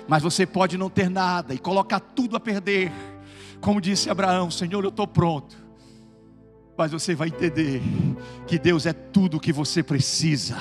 [0.08, 2.92] Mas você pode não ter nada e colocar tudo a perder,
[3.62, 5.63] como disse Abraão: Senhor, eu estou pronto
[6.76, 7.82] mas você vai entender
[8.48, 10.58] que Deus é tudo o que você precisa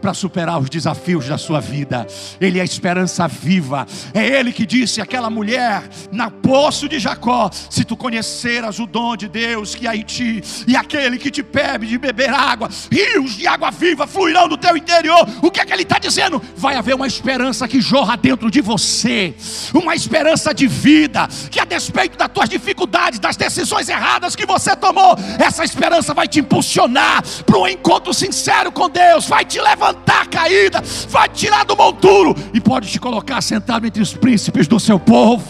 [0.00, 2.06] para superar os desafios da sua vida.
[2.38, 3.86] Ele é a esperança viva.
[4.12, 9.16] É Ele que disse àquela mulher na poço de Jacó: Se tu conheceras o dom
[9.16, 13.34] de Deus que há em ti, e aquele que te bebe de beber água, rios
[13.34, 15.26] de água viva fluirão do teu interior.
[15.42, 16.42] O que é que Ele está dizendo?
[16.56, 19.34] Vai haver uma esperança que jorra dentro de você,
[19.72, 24.76] uma esperança de vida, que a despeito das tuas dificuldades, das decisões erradas que você
[24.76, 30.26] tomou, essa esperança vai te impulsionar para um encontro sincero com Deus, vai te levantar
[30.26, 34.80] caída, vai te tirar do monturo e pode te colocar sentado entre os príncipes do
[34.80, 35.44] seu povo.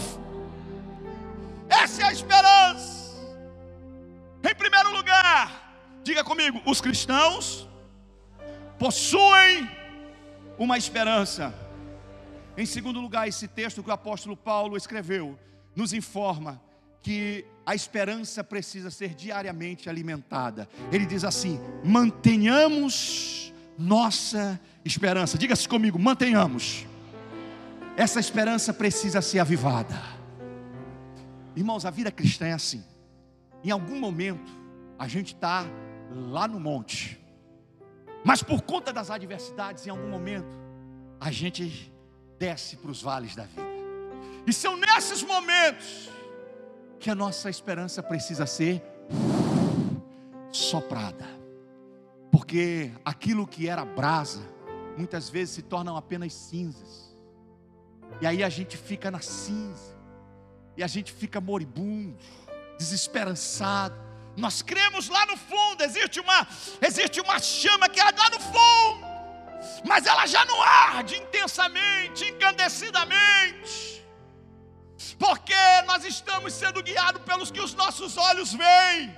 [1.69, 3.15] Essa é a esperança.
[4.43, 7.65] Em primeiro lugar, diga comigo: os cristãos
[8.77, 9.69] possuem
[10.57, 11.53] uma esperança.
[12.57, 15.39] Em segundo lugar, esse texto que o apóstolo Paulo escreveu
[15.73, 16.61] nos informa
[17.05, 20.67] que a esperança precisa ser diariamente alimentada.
[20.91, 25.37] Ele diz assim: mantenhamos nossa esperança.
[25.37, 26.87] Diga-se comigo: mantenhamos.
[27.95, 30.01] Essa esperança precisa ser avivada.
[31.55, 32.83] Irmãos, a vida cristã é assim.
[33.63, 34.51] Em algum momento,
[34.97, 35.63] a gente está
[36.11, 37.21] lá no monte,
[38.23, 40.57] mas por conta das adversidades, em algum momento,
[41.21, 41.93] a gente
[42.39, 43.61] desce para os vales da vida.
[44.47, 46.14] E são nesses momentos
[46.99, 48.81] que a nossa esperança precisa ser
[50.51, 51.25] soprada.
[52.31, 54.41] Porque aquilo que era brasa,
[54.97, 57.15] muitas vezes se tornam apenas cinzas.
[58.21, 59.95] E aí a gente fica na cinza.
[60.77, 62.17] E a gente fica moribundo,
[62.77, 63.95] desesperançado.
[64.35, 66.47] Nós cremos lá no fundo, existe uma,
[66.81, 69.05] existe uma chama que arde lá no fundo.
[69.87, 74.04] Mas ela já não arde intensamente, encandecidamente
[75.19, 75.55] porque
[75.85, 79.15] nós estamos sendo guiados pelos que os nossos olhos veem,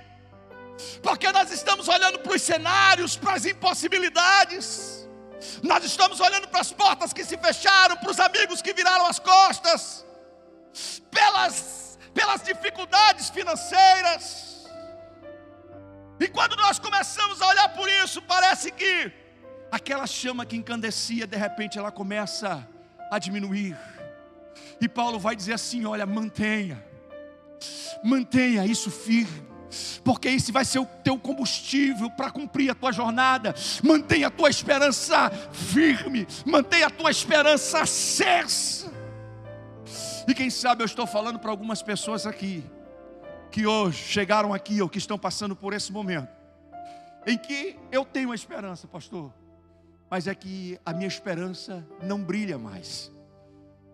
[1.02, 5.08] porque nós estamos olhando para os cenários, para as impossibilidades,
[5.62, 9.18] nós estamos olhando para as portas que se fecharam, para os amigos que viraram as
[9.18, 10.04] costas,
[11.10, 14.68] pelas, pelas dificuldades financeiras.
[16.20, 19.12] E quando nós começamos a olhar por isso, parece que
[19.70, 22.68] aquela chama que encandecia, de repente ela começa
[23.10, 23.76] a diminuir
[24.80, 26.84] e Paulo vai dizer assim: olha, mantenha,
[28.04, 29.42] mantenha isso firme,
[30.04, 33.54] porque esse vai ser o teu combustível para cumprir a tua jornada.
[33.82, 38.92] Mantenha a tua esperança firme, mantenha a tua esperança acesa.
[40.26, 42.62] E quem sabe eu estou falando para algumas pessoas aqui,
[43.50, 46.28] que hoje chegaram aqui ou que estão passando por esse momento,
[47.26, 49.32] em que eu tenho a esperança, pastor,
[50.10, 53.10] mas é que a minha esperança não brilha mais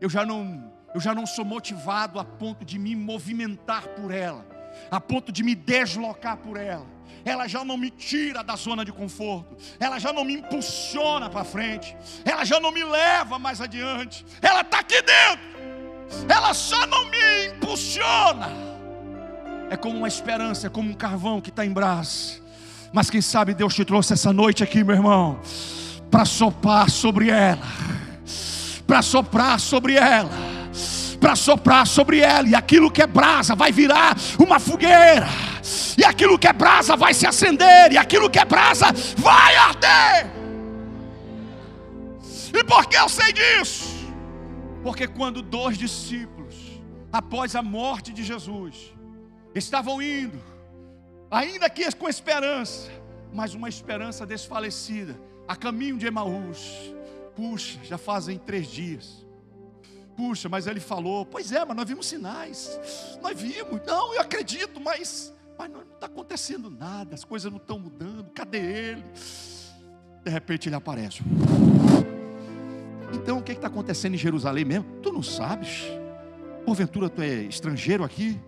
[0.00, 4.46] eu já não, eu já não sou motivado a ponto de me movimentar por ela,
[4.90, 6.86] a ponto de me deslocar por ela.
[7.24, 11.42] Ela já não me tira da zona de conforto, ela já não me impulsiona para
[11.42, 14.26] frente, ela já não me leva mais adiante.
[14.42, 15.44] Ela está aqui dentro,
[16.28, 18.50] ela só não me impulsiona.
[19.70, 22.42] É como uma esperança, é como um carvão que está em brasa.
[22.92, 25.40] Mas quem sabe Deus te trouxe essa noite aqui, meu irmão,
[26.10, 28.03] para sopar sobre ela
[28.86, 30.30] para soprar sobre ela,
[31.20, 35.28] para soprar sobre ela, e aquilo que é brasa vai virar uma fogueira,
[35.96, 40.30] e aquilo que é brasa vai se acender, e aquilo que é brasa vai arder.
[42.52, 43.94] E por que eu sei disso?
[44.82, 46.54] Porque quando dois discípulos,
[47.10, 48.94] após a morte de Jesus,
[49.54, 50.40] estavam indo,
[51.30, 52.90] ainda que com esperança,
[53.32, 55.18] mas uma esperança desfalecida,
[55.48, 56.94] a caminho de Emaús,
[57.34, 59.24] Puxa, já fazem três dias.
[60.16, 62.78] Puxa, mas ele falou, pois é, mas nós vimos sinais.
[63.20, 67.78] Nós vimos, não, eu acredito, mas, mas não está acontecendo nada, as coisas não estão
[67.78, 69.04] mudando, cadê ele?
[70.22, 71.22] De repente ele aparece.
[73.12, 74.86] Então o que está acontecendo em Jerusalém mesmo?
[75.02, 75.84] Tu não sabes?
[76.64, 78.40] Porventura tu é estrangeiro aqui?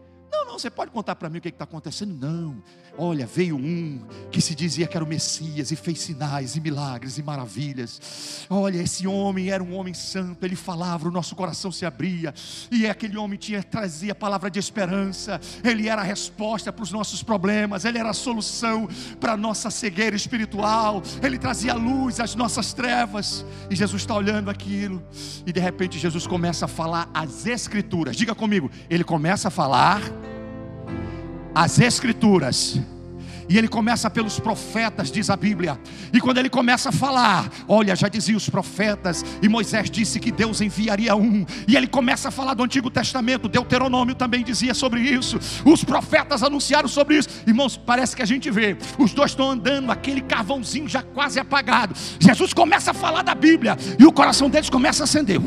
[0.56, 2.14] Não, você pode contar para mim o que está acontecendo?
[2.18, 2.62] Não.
[2.96, 7.18] Olha, veio um que se dizia que era o Messias e fez sinais e milagres
[7.18, 8.46] e maravilhas.
[8.48, 12.32] Olha, esse homem era um homem santo, ele falava, o nosso coração se abria,
[12.72, 15.38] e aquele homem tinha trazia a palavra de esperança.
[15.62, 18.88] Ele era a resposta para os nossos problemas, ele era a solução
[19.20, 21.02] para a nossa cegueira espiritual.
[21.22, 23.44] Ele trazia luz às nossas trevas.
[23.68, 25.06] E Jesus está olhando aquilo,
[25.44, 28.16] e de repente Jesus começa a falar as escrituras.
[28.16, 30.00] Diga comigo, ele começa a falar
[31.56, 32.78] as Escrituras.
[33.48, 35.80] E ele começa pelos profetas, diz a Bíblia.
[36.12, 40.30] E quando ele começa a falar, olha, já dizia os profetas, e Moisés disse que
[40.30, 41.46] Deus enviaria um.
[41.66, 45.38] E ele começa a falar do Antigo Testamento, Deuteronômio também dizia sobre isso.
[45.64, 47.28] Os profetas anunciaram sobre isso.
[47.46, 51.94] Irmãos, parece que a gente vê, os dois estão andando, aquele carvãozinho já quase apagado.
[52.18, 55.40] Jesus começa a falar da Bíblia, e o coração deles começa a acender.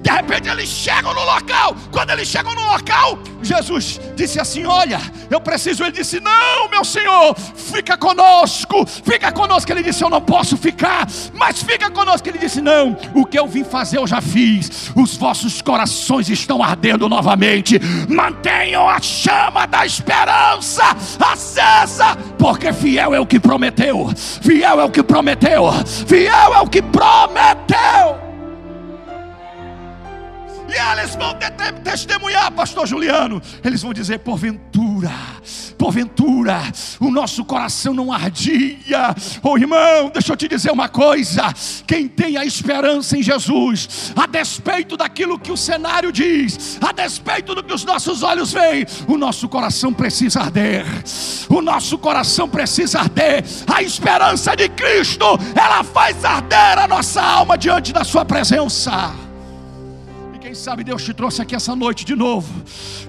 [0.00, 1.76] De repente eles chegam no local.
[1.90, 5.82] Quando eles chegam no local, Jesus disse assim: Olha, eu preciso.
[5.82, 9.70] Ele disse: Não, meu Senhor, fica conosco, fica conosco.
[9.72, 12.28] Ele disse: Eu não posso ficar, mas fica conosco.
[12.28, 14.92] Ele disse: Não, o que eu vim fazer eu já fiz.
[14.94, 17.80] Os vossos corações estão ardendo novamente.
[18.08, 20.84] Mantenham a chama da esperança
[21.18, 24.08] acesa, porque fiel é o que prometeu.
[24.14, 25.64] Fiel é o que prometeu.
[26.06, 28.25] Fiel é o que prometeu.
[30.68, 31.34] E eles vão
[31.82, 33.40] testemunhar, pastor Juliano.
[33.64, 35.12] Eles vão dizer: porventura,
[35.78, 36.60] porventura,
[37.00, 39.14] o nosso coração não ardia.
[39.42, 41.52] Oh irmão, deixa eu te dizer uma coisa:
[41.86, 47.54] quem tem a esperança em Jesus, a despeito daquilo que o cenário diz, a despeito
[47.54, 50.84] do que os nossos olhos veem, o nosso coração precisa arder.
[51.48, 53.44] O nosso coração precisa arder.
[53.72, 59.25] A esperança de Cristo, ela faz arder a nossa alma diante da Sua presença
[60.54, 62.62] sabe Deus te trouxe aqui essa noite de novo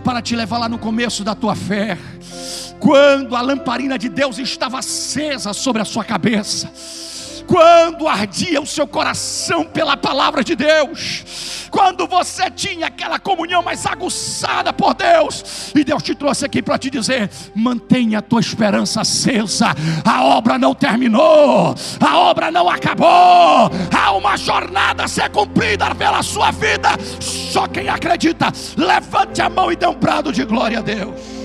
[0.04, 1.98] para te levar lá no começo da tua fé,
[2.80, 6.72] quando a lamparina de Deus estava acesa sobre a sua cabeça
[7.48, 13.86] quando ardia o seu coração pela palavra de Deus, quando você tinha aquela comunhão mais
[13.86, 19.02] aguçada por Deus, e Deus te trouxe aqui para te dizer: mantenha a tua esperança
[19.02, 19.74] acesa,
[20.06, 26.22] a obra não terminou, a obra não acabou, há uma jornada a ser cumprida pela
[26.22, 26.90] sua vida.
[27.20, 31.37] Só quem acredita, levante a mão e dê um brado de glória a Deus.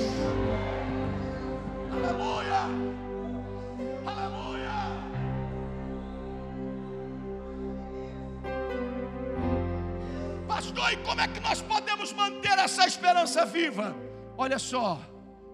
[10.62, 13.96] Pastor, e como é que nós podemos manter essa esperança viva?
[14.36, 15.00] Olha só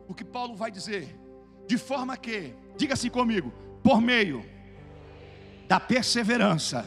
[0.06, 1.18] o que Paulo vai dizer.
[1.66, 4.44] De forma que, diga assim comigo, por meio
[5.66, 6.84] da perseverança.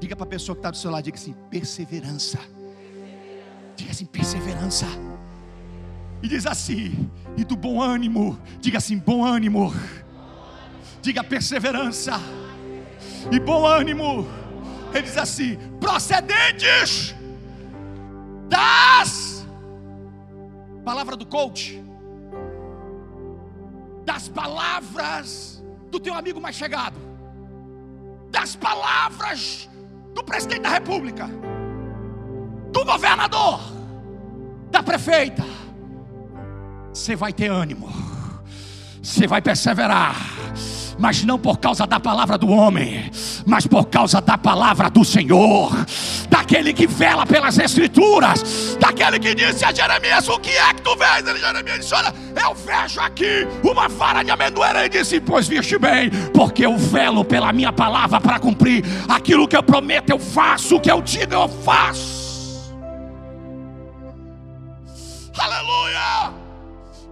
[0.00, 2.38] Diga para a pessoa que está do seu lado, diga assim, perseverança.
[3.76, 4.86] Diga assim, perseverança.
[6.22, 9.72] E diz assim, e do bom ânimo, diga assim, bom ânimo.
[11.00, 12.12] Diga perseverança.
[13.30, 14.26] E bom ânimo
[14.94, 17.14] ele diz assim: procedentes
[18.48, 19.46] das
[20.84, 21.82] palavra do coach,
[24.04, 26.98] das palavras do teu amigo mais chegado,
[28.30, 29.68] das palavras
[30.14, 31.28] do presidente da república,
[32.72, 33.60] do governador,
[34.70, 35.44] da prefeita.
[36.92, 37.88] Você vai ter ânimo,
[39.02, 40.16] você vai perseverar
[41.02, 43.10] mas não por causa da palavra do homem,
[43.44, 45.72] mas por causa da palavra do Senhor,
[46.30, 50.96] daquele que vela pelas Escrituras, daquele que disse a Jeremias: O que é que tu
[50.96, 51.26] vês?
[51.26, 54.86] Ele, Jeremias disse: Olha, eu vejo aqui uma vara de amendoeira.
[54.86, 59.56] E disse: Pois viste bem, porque eu velo pela minha palavra para cumprir aquilo que
[59.56, 62.22] eu prometo, eu faço, o que eu digo, eu faço.
[65.36, 66.32] Aleluia!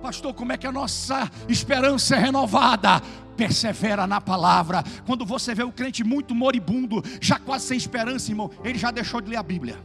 [0.01, 3.03] Pastor, como é que a nossa esperança é renovada?
[3.41, 4.85] Persevera na palavra.
[5.07, 9.19] Quando você vê o crente muito moribundo, já quase sem esperança, irmão, ele já deixou
[9.19, 9.79] de ler a Bíblia.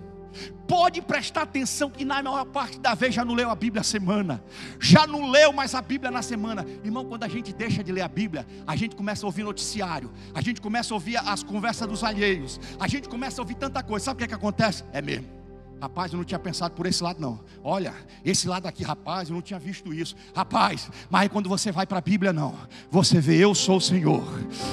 [0.67, 3.83] Pode prestar atenção que na maior parte da vez já não leu a Bíblia a
[3.85, 4.43] semana,
[4.77, 6.65] já não leu mais a Bíblia na semana.
[6.83, 10.11] Irmão, quando a gente deixa de ler a Bíblia, a gente começa a ouvir noticiário,
[10.33, 13.81] a gente começa a ouvir as conversas dos alheios, a gente começa a ouvir tanta
[13.81, 14.03] coisa.
[14.03, 14.83] Sabe o que, é que acontece?
[14.91, 15.44] É mesmo.
[15.81, 17.39] Rapaz, eu não tinha pensado por esse lado, não.
[17.63, 20.15] Olha, esse lado aqui, rapaz, eu não tinha visto isso.
[20.33, 22.55] Rapaz, mas quando você vai para a Bíblia, não.
[22.89, 24.23] Você vê, eu sou o Senhor,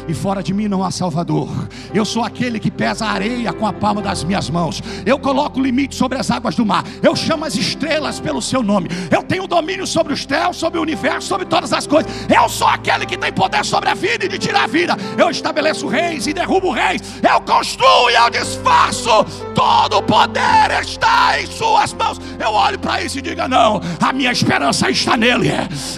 [0.06, 1.48] e fora de mim não há Salvador.
[1.92, 4.80] Eu sou aquele que pesa a areia com a palma das minhas mãos.
[5.04, 6.84] Eu coloco limite sobre as águas do mar.
[7.02, 8.88] Eu chamo as estrelas pelo seu nome.
[9.10, 12.10] Eu tenho domínio sobre os céus, sobre o universo, sobre todas as coisas.
[12.28, 14.96] Eu sou aquele que tem poder sobre a vida e de tirar a vida.
[15.18, 17.02] Eu estabeleço reis e derrubo reis.
[17.22, 19.24] Eu construo e eu desfaço.
[19.54, 22.18] Todo o poder está em Suas mãos.
[22.38, 25.50] Eu olho para isso e diga: Não, a minha esperança está nele,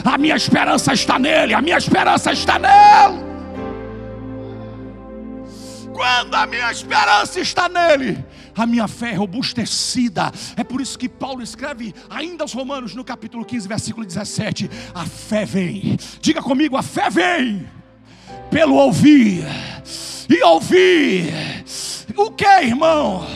[0.05, 3.25] a minha esperança está nele, a minha esperança está nele.
[5.93, 8.19] Quando a minha esperança está nele,
[8.57, 10.33] a minha fé é robustecida.
[10.57, 15.05] É por isso que Paulo escreve ainda aos Romanos, no capítulo 15, versículo 17: A
[15.07, 17.69] fé vem, diga comigo, a fé vem
[18.51, 19.45] pelo ouvir,
[20.29, 21.33] e ouvir.
[22.17, 23.27] O que, irmão?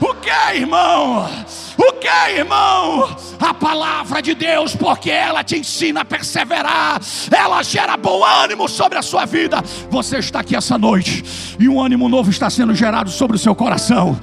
[0.00, 1.28] O que, irmão?
[1.76, 3.16] O que, irmão?
[3.38, 8.98] A palavra de Deus, porque ela te ensina a perseverar, ela gera bom ânimo sobre
[8.98, 9.62] a sua vida.
[9.90, 13.54] Você está aqui essa noite e um ânimo novo está sendo gerado sobre o seu
[13.54, 14.18] coração.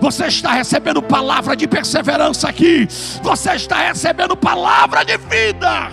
[0.00, 2.86] Você está recebendo palavra de perseverança aqui.
[3.22, 5.90] Você está recebendo palavra de vida.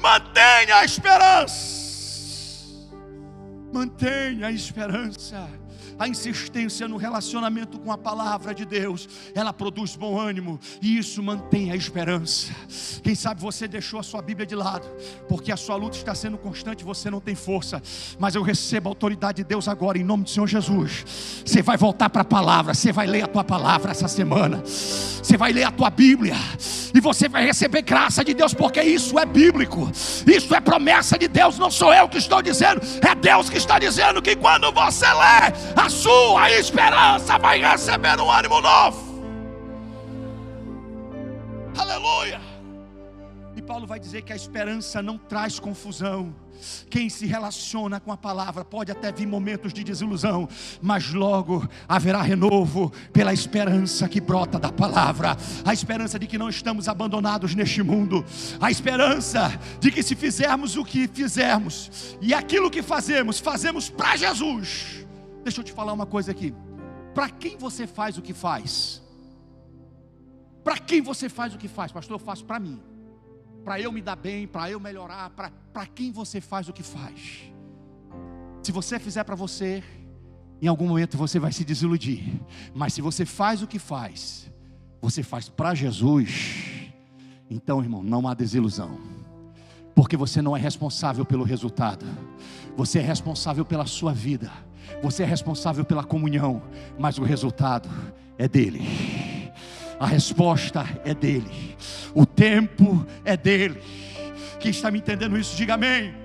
[0.00, 1.81] Mantenha a esperança.
[3.72, 5.48] Mantenha a esperança
[6.02, 11.22] a insistência no relacionamento com a palavra de Deus, ela produz bom ânimo e isso
[11.22, 12.52] mantém a esperança.
[13.04, 14.84] Quem sabe você deixou a sua Bíblia de lado,
[15.28, 17.80] porque a sua luta está sendo constante, você não tem força,
[18.18, 21.04] mas eu recebo a autoridade de Deus agora, em nome do Senhor Jesus.
[21.44, 25.36] Você vai voltar para a palavra, você vai ler a tua palavra essa semana, você
[25.36, 26.34] vai ler a tua Bíblia,
[26.92, 29.88] e você vai receber graça de Deus, porque isso é bíblico,
[30.26, 33.78] isso é promessa de Deus, não sou eu que estou dizendo, é Deus que está
[33.78, 39.12] dizendo que quando você lê, a sua esperança vai receber um ânimo novo.
[41.76, 42.40] Aleluia.
[43.54, 46.34] E Paulo vai dizer que a esperança não traz confusão.
[46.88, 50.48] Quem se relaciona com a palavra pode até vir momentos de desilusão,
[50.80, 56.48] mas logo haverá renovo pela esperança que brota da palavra, a esperança de que não
[56.48, 58.24] estamos abandonados neste mundo,
[58.60, 64.16] a esperança de que se fizermos o que fizermos e aquilo que fazemos, fazemos para
[64.16, 65.02] Jesus
[65.42, 66.54] Deixa eu te falar uma coisa aqui.
[67.14, 69.02] Para quem você faz o que faz?
[70.64, 71.92] Para quem você faz o que faz?
[71.92, 72.80] Pastor, eu faço para mim.
[73.64, 75.30] Para eu me dar bem, para eu melhorar.
[75.30, 77.52] Para quem você faz o que faz?
[78.62, 79.82] Se você fizer para você,
[80.60, 82.40] em algum momento você vai se desiludir.
[82.74, 84.50] Mas se você faz o que faz,
[85.00, 86.92] você faz para Jesus,
[87.50, 88.98] então, irmão, não há desilusão.
[89.94, 92.06] Porque você não é responsável pelo resultado,
[92.76, 94.50] você é responsável pela sua vida
[95.02, 96.62] você é responsável pela comunhão,
[96.98, 97.88] mas o resultado
[98.38, 99.50] é dele.
[99.98, 101.76] A resposta é dele.
[102.14, 103.80] O tempo é dele.
[104.58, 106.21] Quem está me entendendo isso, diga amém.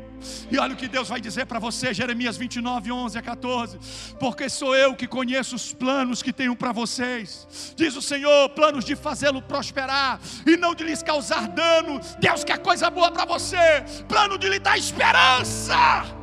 [0.51, 3.79] E olha o que Deus vai dizer para você, Jeremias 29, 11 a 14:
[4.19, 8.85] Porque sou eu que conheço os planos que tenho para vocês, diz o Senhor, planos
[8.85, 11.99] de fazê-lo prosperar e não de lhes causar dano.
[12.19, 16.16] Deus quer coisa boa para você, plano de lhe dar esperança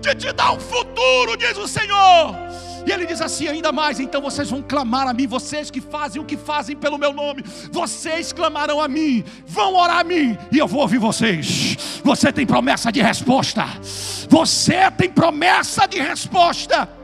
[0.00, 2.34] de te dar um futuro, diz o Senhor.
[2.86, 6.22] E ele diz assim: ainda mais, então vocês vão clamar a mim, vocês que fazem
[6.22, 10.58] o que fazem pelo meu nome, vocês clamarão a mim, vão orar a mim, e
[10.58, 11.76] eu vou ouvir vocês.
[12.02, 13.66] Você tem promessa de resposta,
[14.28, 16.97] você tem promessa de resposta.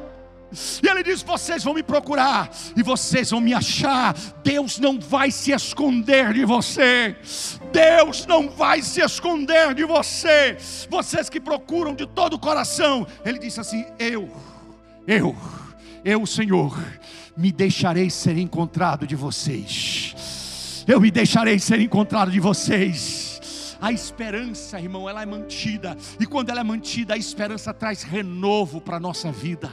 [0.82, 4.14] E ele diz: Vocês vão me procurar e vocês vão me achar.
[4.42, 7.16] Deus não vai se esconder de você.
[7.72, 10.56] Deus não vai se esconder de você.
[10.88, 13.06] Vocês que procuram de todo o coração.
[13.24, 14.30] Ele disse assim: Eu,
[15.06, 15.36] eu,
[16.04, 16.78] eu, Senhor,
[17.36, 20.84] me deixarei ser encontrado de vocês.
[20.86, 23.33] Eu me deixarei ser encontrado de vocês.
[23.84, 25.94] A esperança, irmão, ela é mantida.
[26.18, 29.70] E quando ela é mantida, a esperança traz renovo para a nossa vida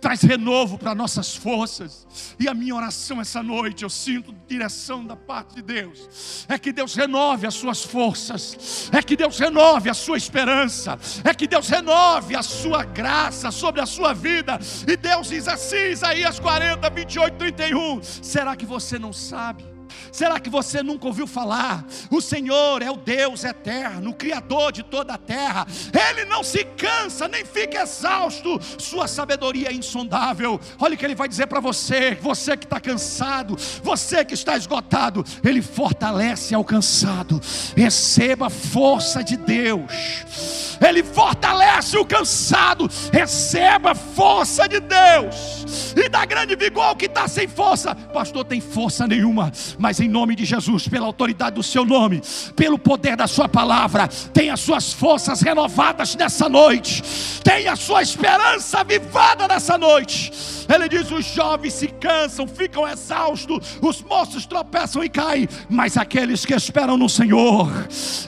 [0.00, 2.06] traz renovo para nossas forças.
[2.38, 6.72] E a minha oração essa noite, eu sinto direção da parte de Deus, é que
[6.72, 11.68] Deus renove as suas forças, é que Deus renove a sua esperança, é que Deus
[11.68, 14.58] renove a sua graça sobre a sua vida.
[14.88, 18.02] E Deus diz assim, Isaías 40, 28, 31.
[18.02, 19.79] Será que você não sabe?
[20.12, 21.84] Será que você nunca ouviu falar?
[22.10, 25.66] O Senhor é o Deus eterno, o Criador de toda a terra.
[26.08, 28.60] Ele não se cansa nem fica exausto.
[28.78, 30.60] Sua sabedoria é insondável.
[30.78, 34.56] Olha o que ele vai dizer para você: você que está cansado, você que está
[34.56, 37.40] esgotado, ele fortalece ao cansado.
[37.76, 40.70] Receba força de Deus.
[40.86, 42.88] Ele fortalece o cansado.
[43.12, 45.94] Receba força de Deus.
[45.96, 47.94] E dá grande vigor ao que está sem força.
[47.94, 52.20] Pastor, tem força nenhuma mas em nome de Jesus, pela autoridade do seu nome,
[52.54, 57.02] pelo poder da sua palavra, tenha suas forças renovadas nessa noite,
[57.42, 60.30] tenha sua esperança avivada nessa noite.
[60.72, 66.44] Ele diz: os jovens se cansam, ficam exaustos, os moços tropeçam e caem, mas aqueles
[66.44, 67.68] que esperam no Senhor,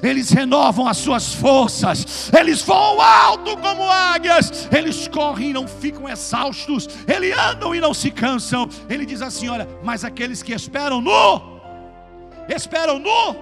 [0.02, 6.08] eles renovam as suas forças, eles voam alto como águias, eles correm e não ficam
[6.08, 8.66] exaustos, eles andam e não se cansam.
[8.88, 11.41] Ele diz assim: Olha, mas aqueles que esperam no,
[12.48, 13.36] esperam no,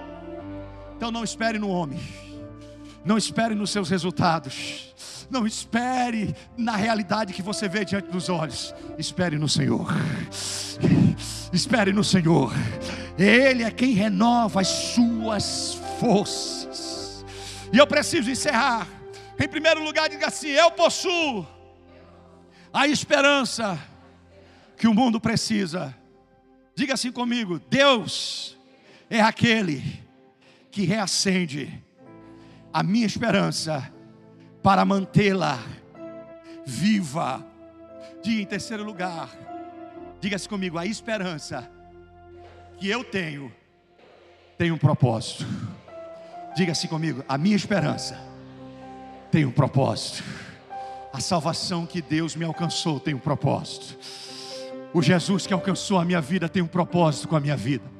[0.96, 2.00] então não espere no homem,
[3.04, 4.90] não espere nos seus resultados.
[5.30, 8.74] Não espere na realidade que você vê diante dos olhos.
[8.98, 9.86] Espere no Senhor.
[11.52, 12.52] Espere no Senhor.
[13.16, 17.24] Ele é quem renova as suas forças.
[17.72, 18.88] E eu preciso encerrar.
[19.38, 21.46] Em primeiro lugar, diga assim: Eu possuo
[22.72, 23.78] a esperança
[24.76, 25.94] que o mundo precisa.
[26.74, 28.58] Diga assim comigo: Deus
[29.10, 29.82] é aquele
[30.70, 31.82] que reacende
[32.72, 33.92] a minha esperança
[34.62, 35.58] para mantê-la
[36.64, 37.44] viva.
[38.22, 39.28] Diga em terceiro lugar,
[40.20, 41.68] diga-se comigo: a esperança
[42.78, 43.52] que eu tenho
[44.56, 45.44] tem um propósito.
[46.54, 48.16] Diga-se comigo: a minha esperança
[49.30, 50.22] tem um propósito.
[51.12, 53.98] A salvação que Deus me alcançou tem um propósito.
[54.94, 57.99] O Jesus que alcançou a minha vida tem um propósito com a minha vida.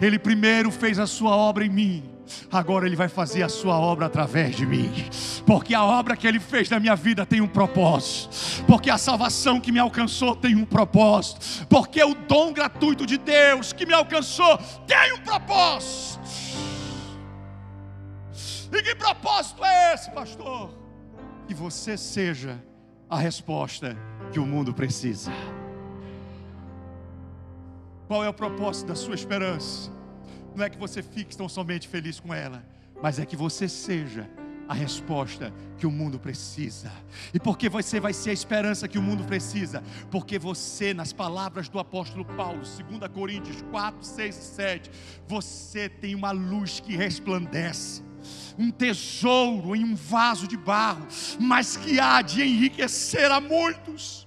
[0.00, 2.18] Ele primeiro fez a sua obra em mim
[2.50, 4.90] agora Ele vai fazer a sua obra através de mim,
[5.46, 9.60] porque a obra que Ele fez na minha vida tem um propósito, porque a salvação
[9.60, 14.58] que me alcançou tem um propósito, porque o dom gratuito de Deus que me alcançou
[14.86, 16.18] tem um propósito.
[18.70, 20.70] E que propósito é esse, pastor?
[21.46, 22.62] Que você seja
[23.08, 23.96] a resposta
[24.30, 25.32] que o mundo precisa.
[28.08, 29.96] Qual é o propósito da sua esperança?
[30.58, 32.64] não é que você fique tão somente feliz com ela,
[33.00, 34.28] mas é que você seja
[34.66, 36.92] a resposta que o mundo precisa.
[37.32, 39.82] E porque você vai ser a esperança que o mundo precisa?
[40.10, 44.90] Porque você, nas palavras do apóstolo Paulo, 2 Coríntios 4, 6 e 7,
[45.26, 48.02] você tem uma luz que resplandece
[48.58, 51.06] um tesouro em um vaso de barro,
[51.38, 54.26] mas que há de enriquecer a muitos.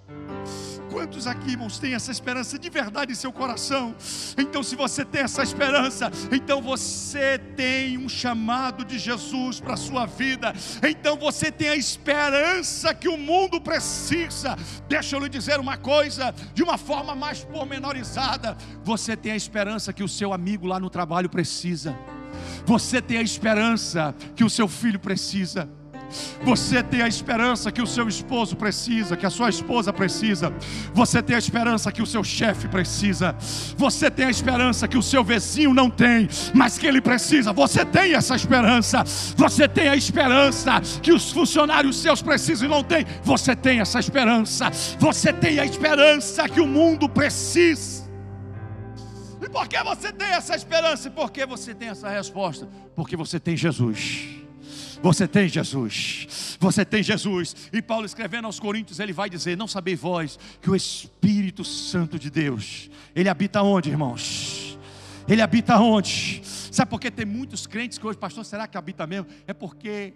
[0.91, 3.95] Quantos aqui, irmãos, têm essa esperança de verdade em seu coração?
[4.37, 9.77] Então, se você tem essa esperança, então você tem um chamado de Jesus para a
[9.77, 10.53] sua vida.
[10.83, 14.57] Então você tem a esperança que o mundo precisa.
[14.89, 19.93] Deixa eu lhe dizer uma coisa, de uma forma mais pormenorizada: você tem a esperança
[19.93, 21.97] que o seu amigo lá no trabalho precisa.
[22.65, 25.69] Você tem a esperança que o seu filho precisa.
[26.43, 30.53] Você tem a esperança que o seu esposo precisa, que a sua esposa precisa.
[30.93, 33.35] Você tem a esperança que o seu chefe precisa.
[33.77, 37.53] Você tem a esperança que o seu vizinho não tem, mas que ele precisa.
[37.53, 39.03] Você tem essa esperança.
[39.35, 43.05] Você tem a esperança que os funcionários seus precisam e não tem.
[43.23, 44.69] Você tem essa esperança.
[44.99, 48.00] Você tem a esperança que o mundo precisa
[49.51, 51.07] por que você tem essa esperança?
[51.07, 52.67] E por que você tem essa resposta?
[52.95, 54.41] Porque você tem Jesus.
[55.01, 57.55] Você tem Jesus, você tem Jesus.
[57.73, 62.19] E Paulo escrevendo aos Coríntios, ele vai dizer: Não sabeis vós que o Espírito Santo
[62.19, 64.77] de Deus, ele habita onde, irmãos?
[65.27, 66.41] Ele habita onde?
[66.43, 69.27] Sabe por que tem muitos crentes que hoje, pastor, será que habita mesmo?
[69.47, 70.13] É porque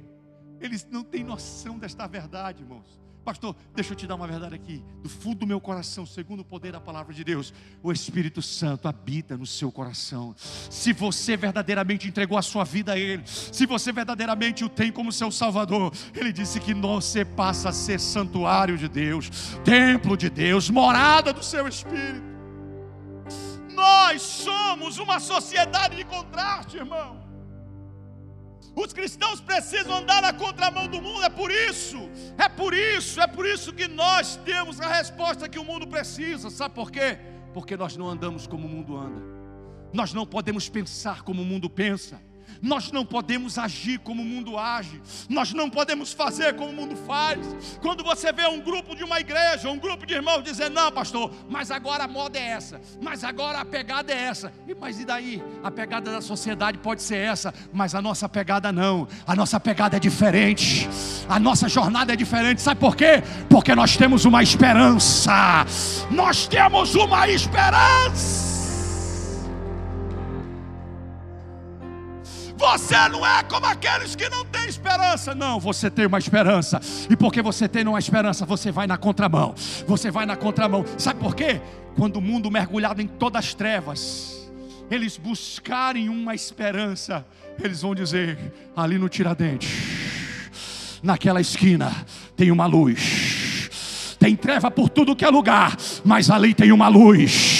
[0.60, 3.05] eles não têm noção desta verdade, irmãos.
[3.26, 6.46] Pastor, deixa eu te dar uma verdade aqui, do fundo do meu coração, segundo o
[6.46, 7.52] poder da palavra de Deus,
[7.82, 10.36] o Espírito Santo habita no seu coração.
[10.38, 15.12] Se você verdadeiramente entregou a sua vida a Ele, se você verdadeiramente o tem como
[15.12, 19.32] seu Salvador, Ele disse que você passa a ser santuário de Deus,
[19.64, 22.36] templo de Deus, morada do seu Espírito.
[23.74, 27.25] Nós somos uma sociedade de contraste, irmão.
[28.76, 33.28] Os cristãos precisam andar na contramão do mundo, é por isso, é por isso, é
[33.28, 36.50] por isso que nós temos a resposta que o mundo precisa.
[36.50, 37.18] Sabe por quê?
[37.54, 39.22] Porque nós não andamos como o mundo anda,
[39.94, 42.22] nós não podemos pensar como o mundo pensa.
[42.62, 46.96] Nós não podemos agir como o mundo age, nós não podemos fazer como o mundo
[46.96, 47.40] faz.
[47.82, 51.32] Quando você vê um grupo de uma igreja, um grupo de irmãos dizer: Não, pastor,
[51.50, 55.06] mas agora a moda é essa, mas agora a pegada é essa, e mas e
[55.06, 55.44] daí?
[55.64, 59.98] A pegada da sociedade pode ser essa, mas a nossa pegada não, a nossa pegada
[59.98, 60.88] é diferente,
[61.28, 63.24] a nossa jornada é diferente, sabe por quê?
[63.50, 65.66] Porque nós temos uma esperança,
[66.12, 68.55] nós temos uma esperança.
[72.58, 75.36] Você não é como aqueles que não têm esperança.
[75.36, 76.80] Não, você tem uma esperança.
[77.10, 79.54] E porque você tem uma esperança, você vai na contramão.
[79.88, 80.86] Você vai na contramão.
[80.98, 81.62] Sabe por quê?
[81.96, 84.50] Quando o mundo mergulhado em todas as trevas,
[84.90, 87.26] eles buscarem uma esperança,
[87.62, 88.38] eles vão dizer:
[88.76, 89.70] ali no Tiradentes,
[91.02, 91.92] naquela esquina,
[92.36, 93.66] tem uma luz.
[94.18, 97.55] Tem treva por tudo que é lugar, mas ali tem uma luz.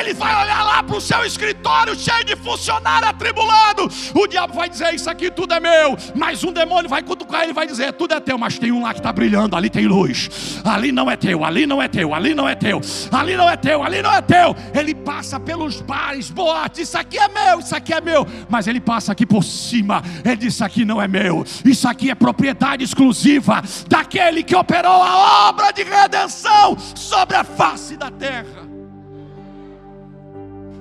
[0.00, 4.68] Ele vai olhar lá para o seu escritório cheio de funcionário atribulado, o diabo vai
[4.68, 5.96] dizer: Isso aqui tudo é meu.
[6.14, 8.94] Mas um demônio vai cutucar ele vai dizer: Tudo é teu, mas tem um lá
[8.94, 10.60] que está brilhando, ali tem luz.
[10.64, 12.80] Ali não é teu, ali não é teu, ali não é teu,
[13.12, 14.56] ali não é teu, ali não é teu.
[14.74, 18.26] Ele passa pelos bares, boates, isso aqui é meu, isso aqui é meu.
[18.48, 22.10] Mas ele passa aqui por cima, ele diz: Isso aqui não é meu, isso aqui
[22.10, 28.69] é propriedade exclusiva daquele que operou a obra de redenção sobre a face da terra.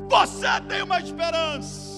[0.09, 1.89] Você tem uma esperança.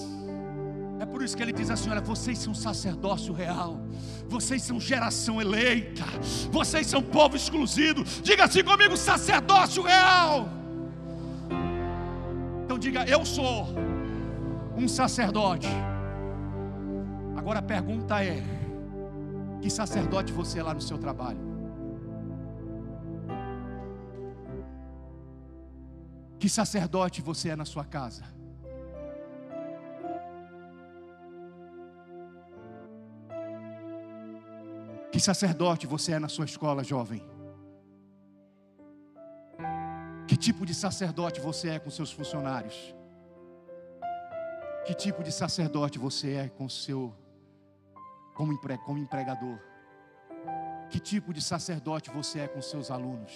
[1.00, 3.80] É por isso que ele diz assim: olha, vocês são sacerdócio real,
[4.28, 6.04] vocês são geração eleita,
[6.50, 8.04] vocês são povo exclusivo.
[8.22, 10.48] Diga assim comigo: sacerdócio real.
[12.64, 13.68] Então diga: eu sou
[14.76, 15.68] um sacerdote.
[17.36, 18.42] Agora a pergunta é:
[19.60, 21.51] que sacerdote você é lá no seu trabalho?
[26.42, 28.24] Que sacerdote você é na sua casa?
[35.12, 37.22] Que sacerdote você é na sua escola, jovem?
[40.26, 42.92] Que tipo de sacerdote você é com seus funcionários?
[44.84, 47.14] Que tipo de sacerdote você é com seu
[48.34, 49.60] como, empre, como empregador?
[50.90, 53.30] Que tipo de sacerdote você é com seus alunos?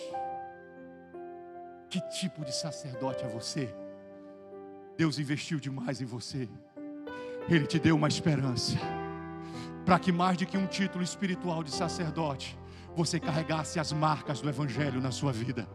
[1.89, 3.73] Que tipo de sacerdote é você?
[4.97, 6.49] Deus investiu demais em você.
[7.49, 8.77] Ele te deu uma esperança.
[9.85, 12.59] Para que mais do que um título espiritual de sacerdote,
[12.97, 15.69] você carregasse as marcas do Evangelho na sua vida.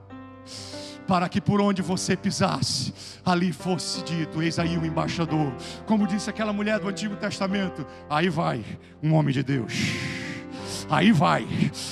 [1.08, 2.94] Para que por onde você pisasse,
[3.24, 5.54] ali fosse dito: Eis aí o embaixador.
[5.86, 8.66] Como disse aquela mulher do Antigo Testamento: Aí vai
[9.02, 9.74] um homem de Deus.
[10.90, 11.48] Aí vai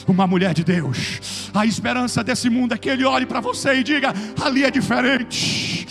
[0.07, 1.38] uma mulher de Deus.
[1.53, 5.87] A esperança desse mundo é que ele olhe para você e diga: ali é diferente,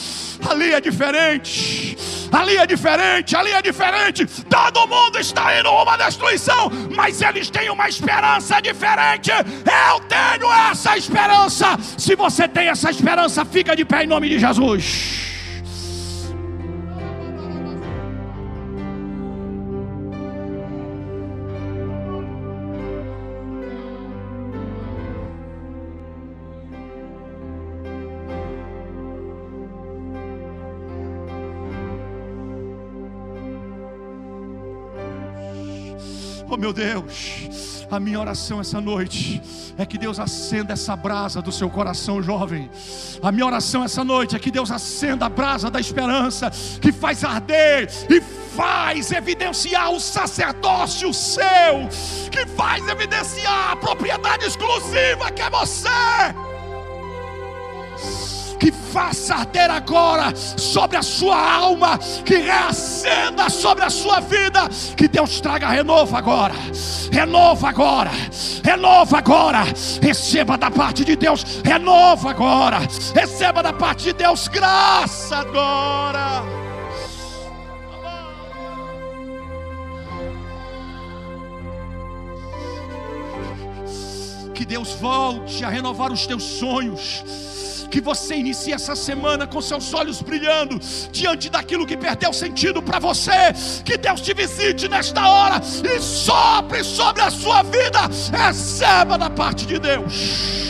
[0.48, 1.96] ali é diferente.
[2.30, 4.26] Ali é diferente, ali é diferente.
[4.44, 9.30] Todo mundo está indo uma destruição, mas eles têm uma esperança diferente.
[9.30, 11.78] Eu tenho essa esperança.
[11.96, 15.17] Se você tem essa esperança, fica de pé em nome de Jesus.
[36.58, 39.40] Meu Deus, a minha oração essa noite
[39.78, 42.68] é que Deus acenda essa brasa do seu coração, jovem.
[43.22, 46.50] A minha oração essa noite é que Deus acenda a brasa da esperança
[46.80, 51.88] que faz arder e faz evidenciar o sacerdócio seu,
[52.30, 56.47] que faz evidenciar a propriedade exclusiva que é você
[58.58, 65.06] que faça arder agora sobre a sua alma, que reacenda sobre a sua vida, que
[65.06, 66.54] Deus traga renovo agora,
[67.12, 68.10] renovo agora,
[68.64, 69.64] renovo agora,
[70.02, 72.80] receba da parte de Deus, renovo agora,
[73.14, 76.42] receba da parte de Deus graça agora.
[84.54, 87.22] Que Deus volte a renovar os teus sonhos
[87.90, 90.78] que você inicie essa semana com seus olhos brilhando
[91.10, 93.52] diante daquilo que perdeu sentido para você.
[93.84, 98.00] Que Deus te visite nesta hora e sopre sobre a sua vida.
[98.32, 100.67] Receba da parte de Deus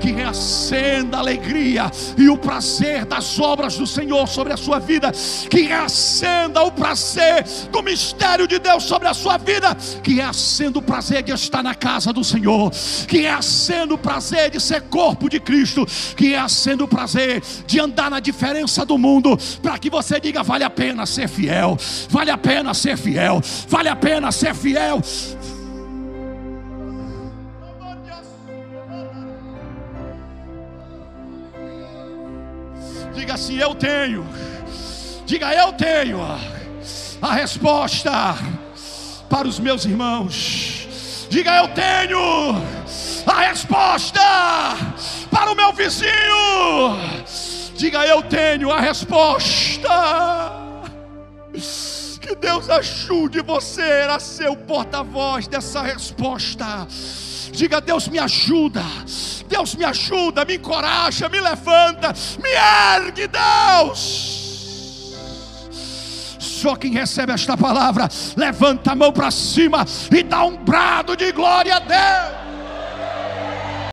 [0.00, 5.12] que reacenda a alegria e o prazer das obras do Senhor sobre a sua vida,
[5.50, 10.82] que reacenda o prazer do mistério de Deus sobre a sua vida, que reacenda o
[10.82, 12.70] prazer de estar na casa do Senhor,
[13.06, 15.86] que reacenda o prazer de ser corpo de Cristo,
[16.16, 20.64] que reacenda o prazer de andar na diferença do mundo, para que você diga: vale
[20.64, 21.76] a pena ser fiel,
[22.08, 25.02] vale a pena ser fiel, vale a pena ser fiel.
[33.18, 34.24] Diga assim: Eu tenho.
[35.26, 36.20] Diga: Eu tenho
[37.20, 38.36] a resposta
[39.28, 41.26] para os meus irmãos.
[41.28, 42.54] Diga: Eu tenho
[43.26, 44.20] a resposta
[45.32, 46.12] para o meu vizinho.
[47.74, 50.52] Diga: Eu tenho a resposta.
[52.20, 56.86] Que Deus ajude você a ser o porta-voz dessa resposta.
[57.52, 58.84] Diga: Deus me ajuda.
[59.48, 64.38] Deus me ajuda, me encoraja, me levanta, me ergue, Deus.
[66.38, 71.32] Só quem recebe esta palavra, levanta a mão para cima e dá um brado de
[71.32, 72.47] glória a Deus.